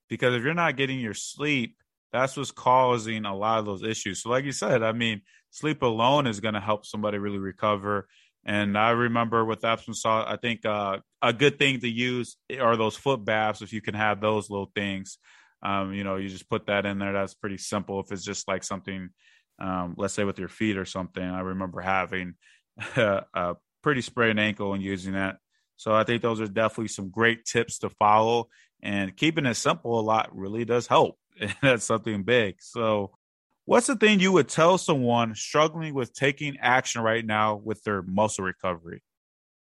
because 0.09 0.35
if 0.35 0.43
you're 0.43 0.53
not 0.53 0.77
getting 0.77 0.99
your 0.99 1.13
sleep, 1.13 1.75
that's 2.13 2.37
what's 2.37 2.51
causing 2.51 3.25
a 3.25 3.35
lot 3.35 3.59
of 3.59 3.65
those 3.65 3.83
issues. 3.83 4.21
So, 4.21 4.29
like 4.29 4.45
you 4.45 4.51
said, 4.51 4.83
I 4.83 4.91
mean, 4.91 5.21
sleep 5.49 5.81
alone 5.81 6.27
is 6.27 6.39
going 6.39 6.53
to 6.53 6.59
help 6.59 6.85
somebody 6.85 7.17
really 7.17 7.39
recover. 7.39 8.07
And 8.43 8.77
I 8.77 8.91
remember 8.91 9.45
with 9.45 9.63
Epsom 9.63 9.93
salt, 9.93 10.27
I 10.27 10.35
think 10.35 10.65
uh, 10.65 10.99
a 11.21 11.31
good 11.31 11.59
thing 11.59 11.79
to 11.79 11.89
use 11.89 12.37
are 12.59 12.75
those 12.75 12.97
foot 12.97 13.23
baths 13.23 13.61
if 13.61 13.71
you 13.71 13.81
can 13.81 13.93
have 13.93 14.19
those 14.19 14.49
little 14.49 14.71
things. 14.75 15.19
Um, 15.63 15.93
you 15.93 16.03
know, 16.03 16.15
you 16.15 16.27
just 16.27 16.49
put 16.49 16.67
that 16.67 16.85
in 16.85 16.97
there. 16.97 17.13
That's 17.13 17.35
pretty 17.35 17.57
simple. 17.57 17.99
If 17.99 18.11
it's 18.11 18.23
just 18.23 18.47
like 18.47 18.63
something, 18.63 19.09
um, 19.61 19.93
let's 19.97 20.13
say 20.13 20.23
with 20.23 20.39
your 20.39 20.49
feet 20.49 20.77
or 20.77 20.85
something. 20.85 21.23
I 21.23 21.41
remember 21.41 21.81
having 21.81 22.33
a, 22.97 23.23
a 23.33 23.55
pretty 23.83 24.01
sprained 24.01 24.39
ankle 24.39 24.73
and 24.73 24.83
using 24.83 25.13
that. 25.13 25.37
So 25.77 25.93
I 25.93 26.03
think 26.03 26.21
those 26.21 26.41
are 26.41 26.47
definitely 26.47 26.89
some 26.89 27.09
great 27.09 27.45
tips 27.45 27.79
to 27.79 27.89
follow. 27.89 28.49
And 28.81 29.15
keeping 29.15 29.45
it 29.45 29.55
simple 29.55 29.99
a 29.99 30.01
lot 30.01 30.35
really 30.35 30.65
does 30.65 30.87
help. 30.87 31.17
And 31.39 31.55
that's 31.61 31.85
something 31.85 32.23
big. 32.23 32.61
So, 32.61 33.11
what's 33.65 33.87
the 33.87 33.95
thing 33.95 34.19
you 34.19 34.31
would 34.33 34.49
tell 34.49 34.77
someone 34.77 35.33
struggling 35.33 35.93
with 35.93 36.13
taking 36.13 36.57
action 36.59 37.01
right 37.01 37.25
now 37.25 37.55
with 37.55 37.81
their 37.83 38.03
muscle 38.03 38.43
recovery? 38.43 39.01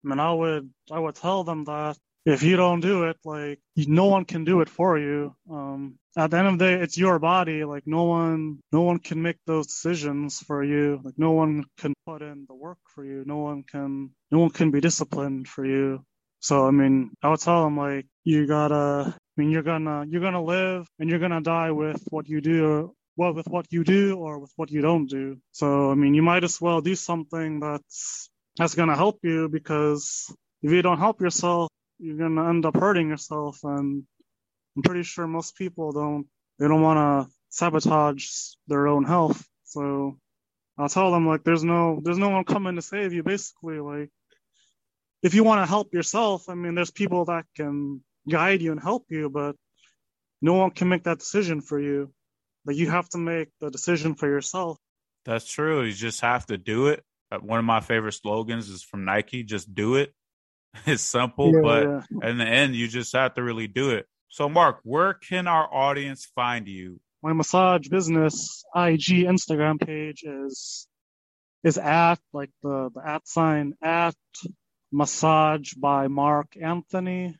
I 0.03 0.07
mean, 0.07 0.19
I 0.19 0.33
would 0.33 0.69
I 0.89 0.97
would 0.97 1.15
tell 1.15 1.43
them 1.43 1.65
that 1.65 1.97
if 2.25 2.41
you 2.41 2.55
don't 2.55 2.79
do 2.79 3.03
it, 3.03 3.17
like 3.25 3.59
no 3.75 4.05
one 4.05 4.25
can 4.25 4.43
do 4.43 4.61
it 4.61 4.69
for 4.69 4.97
you. 4.97 5.35
Um, 5.51 5.99
at 6.17 6.31
the 6.31 6.37
end 6.37 6.47
of 6.47 6.57
the 6.57 6.65
day, 6.65 6.73
it's 6.73 6.97
your 6.97 7.19
body. 7.19 7.63
Like 7.63 7.83
no 7.85 8.03
one, 8.05 8.59
no 8.71 8.81
one 8.81 8.99
can 8.99 9.21
make 9.21 9.37
those 9.45 9.67
decisions 9.67 10.39
for 10.39 10.63
you. 10.63 10.99
Like 11.03 11.13
no 11.17 11.31
one 11.31 11.65
can 11.77 11.93
put 12.05 12.21
in 12.21 12.45
the 12.47 12.55
work 12.55 12.79
for 12.93 13.05
you. 13.05 13.23
No 13.25 13.37
one 13.37 13.63
can, 13.63 14.09
no 14.31 14.39
one 14.39 14.49
can 14.49 14.71
be 14.71 14.81
disciplined 14.81 15.47
for 15.47 15.63
you. 15.65 16.03
So 16.39 16.65
I 16.67 16.71
mean, 16.71 17.11
I 17.21 17.29
would 17.29 17.39
tell 17.39 17.63
them 17.63 17.77
like 17.77 18.07
you 18.23 18.47
gotta. 18.47 19.13
I 19.15 19.41
mean, 19.41 19.51
you're 19.51 19.63
gonna 19.63 20.05
you're 20.09 20.21
gonna 20.21 20.43
live 20.43 20.87
and 20.99 21.09
you're 21.09 21.19
gonna 21.19 21.41
die 21.41 21.71
with 21.71 22.03
what 22.09 22.27
you 22.27 22.41
do. 22.41 22.93
Well, 23.15 23.33
with 23.33 23.47
what 23.47 23.65
you 23.71 23.83
do 23.83 24.17
or 24.17 24.39
with 24.39 24.51
what 24.55 24.71
you 24.71 24.81
don't 24.81 25.07
do. 25.07 25.37
So 25.51 25.91
I 25.91 25.95
mean, 25.95 26.13
you 26.13 26.23
might 26.23 26.43
as 26.43 26.59
well 26.59 26.81
do 26.81 26.95
something 26.95 27.59
that's 27.59 28.29
that's 28.57 28.75
gonna 28.75 28.95
help 28.95 29.19
you 29.23 29.49
because 29.49 30.33
if 30.63 30.71
you 30.71 30.81
don't 30.81 30.99
help 30.99 31.21
yourself, 31.21 31.69
you're 31.99 32.17
gonna 32.17 32.49
end 32.49 32.65
up 32.65 32.75
hurting 32.75 33.09
yourself. 33.09 33.59
And 33.63 34.03
I'm 34.77 34.83
pretty 34.83 35.03
sure 35.03 35.25
most 35.25 35.55
people 35.55 35.91
don't 35.91 36.27
they 36.59 36.67
don't 36.67 36.81
want 36.81 37.27
to 37.27 37.33
sabotage 37.49 38.27
their 38.67 38.87
own 38.87 39.03
health. 39.03 39.43
So 39.63 40.19
I'll 40.77 40.87
tell 40.87 41.11
them 41.11 41.27
like 41.27 41.43
there's 41.43 41.63
no 41.63 41.99
there's 42.03 42.19
no 42.19 42.29
one 42.29 42.43
coming 42.43 42.75
to 42.75 42.81
save 42.83 43.11
you. 43.11 43.23
Basically, 43.23 43.79
like 43.79 44.11
if 45.23 45.33
you 45.33 45.43
want 45.43 45.61
to 45.61 45.65
help 45.65 45.93
yourself, 45.93 46.47
I 46.47 46.53
mean, 46.53 46.75
there's 46.75 46.91
people 46.91 47.25
that 47.25 47.45
can 47.55 48.01
guide 48.29 48.61
you 48.61 48.71
and 48.71 48.79
help 48.79 49.05
you, 49.09 49.29
but 49.31 49.55
no 50.43 50.53
one 50.53 50.69
can 50.69 50.89
make 50.89 51.03
that 51.03 51.19
decision 51.19 51.61
for 51.61 51.79
you. 51.79 52.13
Like 52.63 52.75
you 52.75 52.89
have 52.91 53.09
to 53.09 53.17
make 53.17 53.49
the 53.59 53.71
decision 53.71 54.13
for 54.13 54.27
yourself. 54.27 54.77
That's 55.25 55.51
true. 55.51 55.83
You 55.83 55.93
just 55.93 56.21
have 56.21 56.45
to 56.47 56.57
do 56.57 56.87
it. 56.87 57.03
Uh, 57.31 57.39
one 57.39 57.59
of 57.59 57.65
my 57.65 57.79
favorite 57.79 58.13
slogans 58.13 58.69
is 58.69 58.83
from 58.83 59.05
Nike: 59.05 59.43
"Just 59.43 59.73
do 59.73 59.95
it." 59.95 60.13
It's 60.85 61.01
simple, 61.01 61.53
yeah, 61.55 61.61
but 61.63 61.83
yeah. 61.83 62.29
in 62.29 62.37
the 62.37 62.45
end, 62.45 62.75
you 62.75 62.87
just 62.87 63.13
have 63.13 63.33
to 63.33 63.41
really 63.41 63.67
do 63.67 63.89
it. 63.91 64.05
So, 64.29 64.49
Mark, 64.49 64.79
where 64.83 65.13
can 65.13 65.47
our 65.47 65.73
audience 65.73 66.25
find 66.35 66.67
you? 66.67 66.99
My 67.23 67.33
massage 67.33 67.87
business 67.87 68.63
IG 68.75 69.25
Instagram 69.25 69.79
page 69.79 70.23
is 70.23 70.87
is 71.63 71.77
at 71.77 72.19
like 72.33 72.51
the 72.61 72.89
the 72.93 73.01
at 73.05 73.27
sign 73.27 73.73
at 73.81 74.15
Massage 74.91 75.73
by 75.73 76.07
Mark 76.07 76.55
Anthony. 76.61 77.35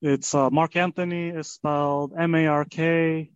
It's 0.00 0.34
uh, 0.34 0.50
Mark 0.50 0.76
Anthony 0.76 1.28
is 1.30 1.50
spelled 1.50 2.12
M 2.16 2.34
A 2.34 2.46
R 2.46 2.64
K 2.64 3.30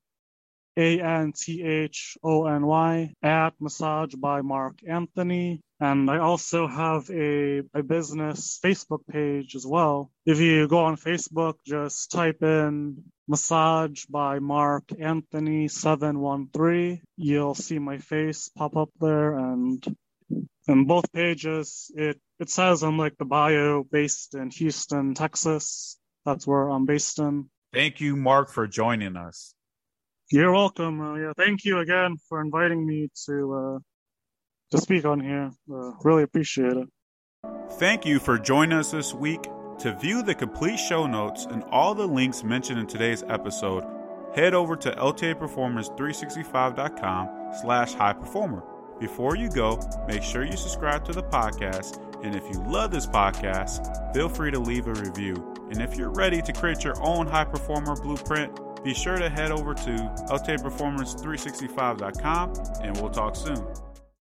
A 0.76 1.00
N 1.00 1.32
T 1.32 1.62
H 1.62 2.16
O 2.22 2.46
N 2.46 2.66
Y 2.66 3.12
at 3.22 3.54
Massage 3.60 4.14
by 4.14 4.42
Mark 4.42 4.78
Anthony. 4.86 5.60
And 5.80 6.10
I 6.10 6.18
also 6.18 6.66
have 6.66 7.08
a, 7.10 7.62
a 7.74 7.82
business 7.82 8.60
Facebook 8.62 9.06
page 9.10 9.56
as 9.56 9.66
well. 9.66 10.10
If 10.26 10.38
you 10.38 10.68
go 10.68 10.80
on 10.84 10.96
Facebook, 10.96 11.54
just 11.66 12.10
type 12.10 12.42
in 12.42 13.02
Massage 13.26 14.04
by 14.06 14.40
Mark 14.40 14.84
Anthony 15.00 15.68
713. 15.68 17.00
You'll 17.16 17.54
see 17.54 17.78
my 17.78 17.98
face 17.98 18.50
pop 18.56 18.76
up 18.76 18.90
there 19.00 19.38
and 19.38 19.84
in 20.68 20.84
both 20.84 21.10
pages 21.12 21.90
it 21.96 22.20
it 22.38 22.48
says 22.50 22.82
I'm 22.82 22.98
like 22.98 23.16
the 23.18 23.24
bio 23.24 23.84
based 23.84 24.34
in 24.34 24.50
Houston, 24.50 25.14
Texas. 25.14 25.98
That's 26.24 26.46
where 26.46 26.68
I'm 26.68 26.86
based 26.86 27.18
in. 27.18 27.50
Thank 27.72 28.00
you, 28.00 28.16
Mark, 28.16 28.50
for 28.50 28.66
joining 28.66 29.16
us. 29.16 29.54
You're 30.30 30.52
welcome. 30.52 31.00
Uh, 31.00 31.14
yeah, 31.16 31.32
thank 31.36 31.64
you 31.64 31.78
again 31.78 32.16
for 32.28 32.40
inviting 32.40 32.86
me 32.86 33.08
to 33.26 33.54
uh, 33.54 33.78
to 34.70 34.78
speak 34.78 35.04
on 35.04 35.18
here. 35.20 35.50
Uh, 35.72 35.92
really 36.04 36.22
appreciate 36.22 36.72
it. 36.72 36.88
Thank 37.72 38.06
you 38.06 38.20
for 38.20 38.38
joining 38.38 38.78
us 38.78 38.92
this 38.92 39.12
week. 39.12 39.42
To 39.80 39.94
view 39.98 40.22
the 40.22 40.34
complete 40.34 40.76
show 40.76 41.06
notes 41.06 41.46
and 41.50 41.64
all 41.64 41.94
the 41.94 42.06
links 42.06 42.44
mentioned 42.44 42.78
in 42.78 42.86
today's 42.86 43.24
episode, 43.24 43.84
head 44.34 44.54
over 44.54 44.76
to 44.76 44.92
ltaperformance365.com 44.92 47.28
slash 47.60 47.94
high 47.94 48.12
performer. 48.12 48.62
Before 49.00 49.34
you 49.34 49.48
go, 49.48 49.80
make 50.06 50.22
sure 50.22 50.44
you 50.44 50.56
subscribe 50.56 51.04
to 51.06 51.12
the 51.12 51.22
podcast. 51.22 52.06
And 52.22 52.36
if 52.36 52.44
you 52.52 52.62
love 52.64 52.90
this 52.90 53.06
podcast, 53.06 54.12
feel 54.12 54.28
free 54.28 54.50
to 54.50 54.58
leave 54.58 54.86
a 54.86 54.92
review. 54.92 55.56
And 55.70 55.80
if 55.80 55.96
you're 55.96 56.12
ready 56.12 56.42
to 56.42 56.52
create 56.52 56.84
your 56.84 57.02
own 57.02 57.26
high 57.26 57.46
performer 57.46 57.96
blueprint, 57.96 58.60
be 58.82 58.94
sure 58.94 59.16
to 59.16 59.28
head 59.28 59.50
over 59.50 59.74
to 59.74 59.90
ltaperformance365.com 60.30 62.54
and 62.82 62.96
we'll 63.00 63.10
talk 63.10 63.36
soon. 63.36 63.62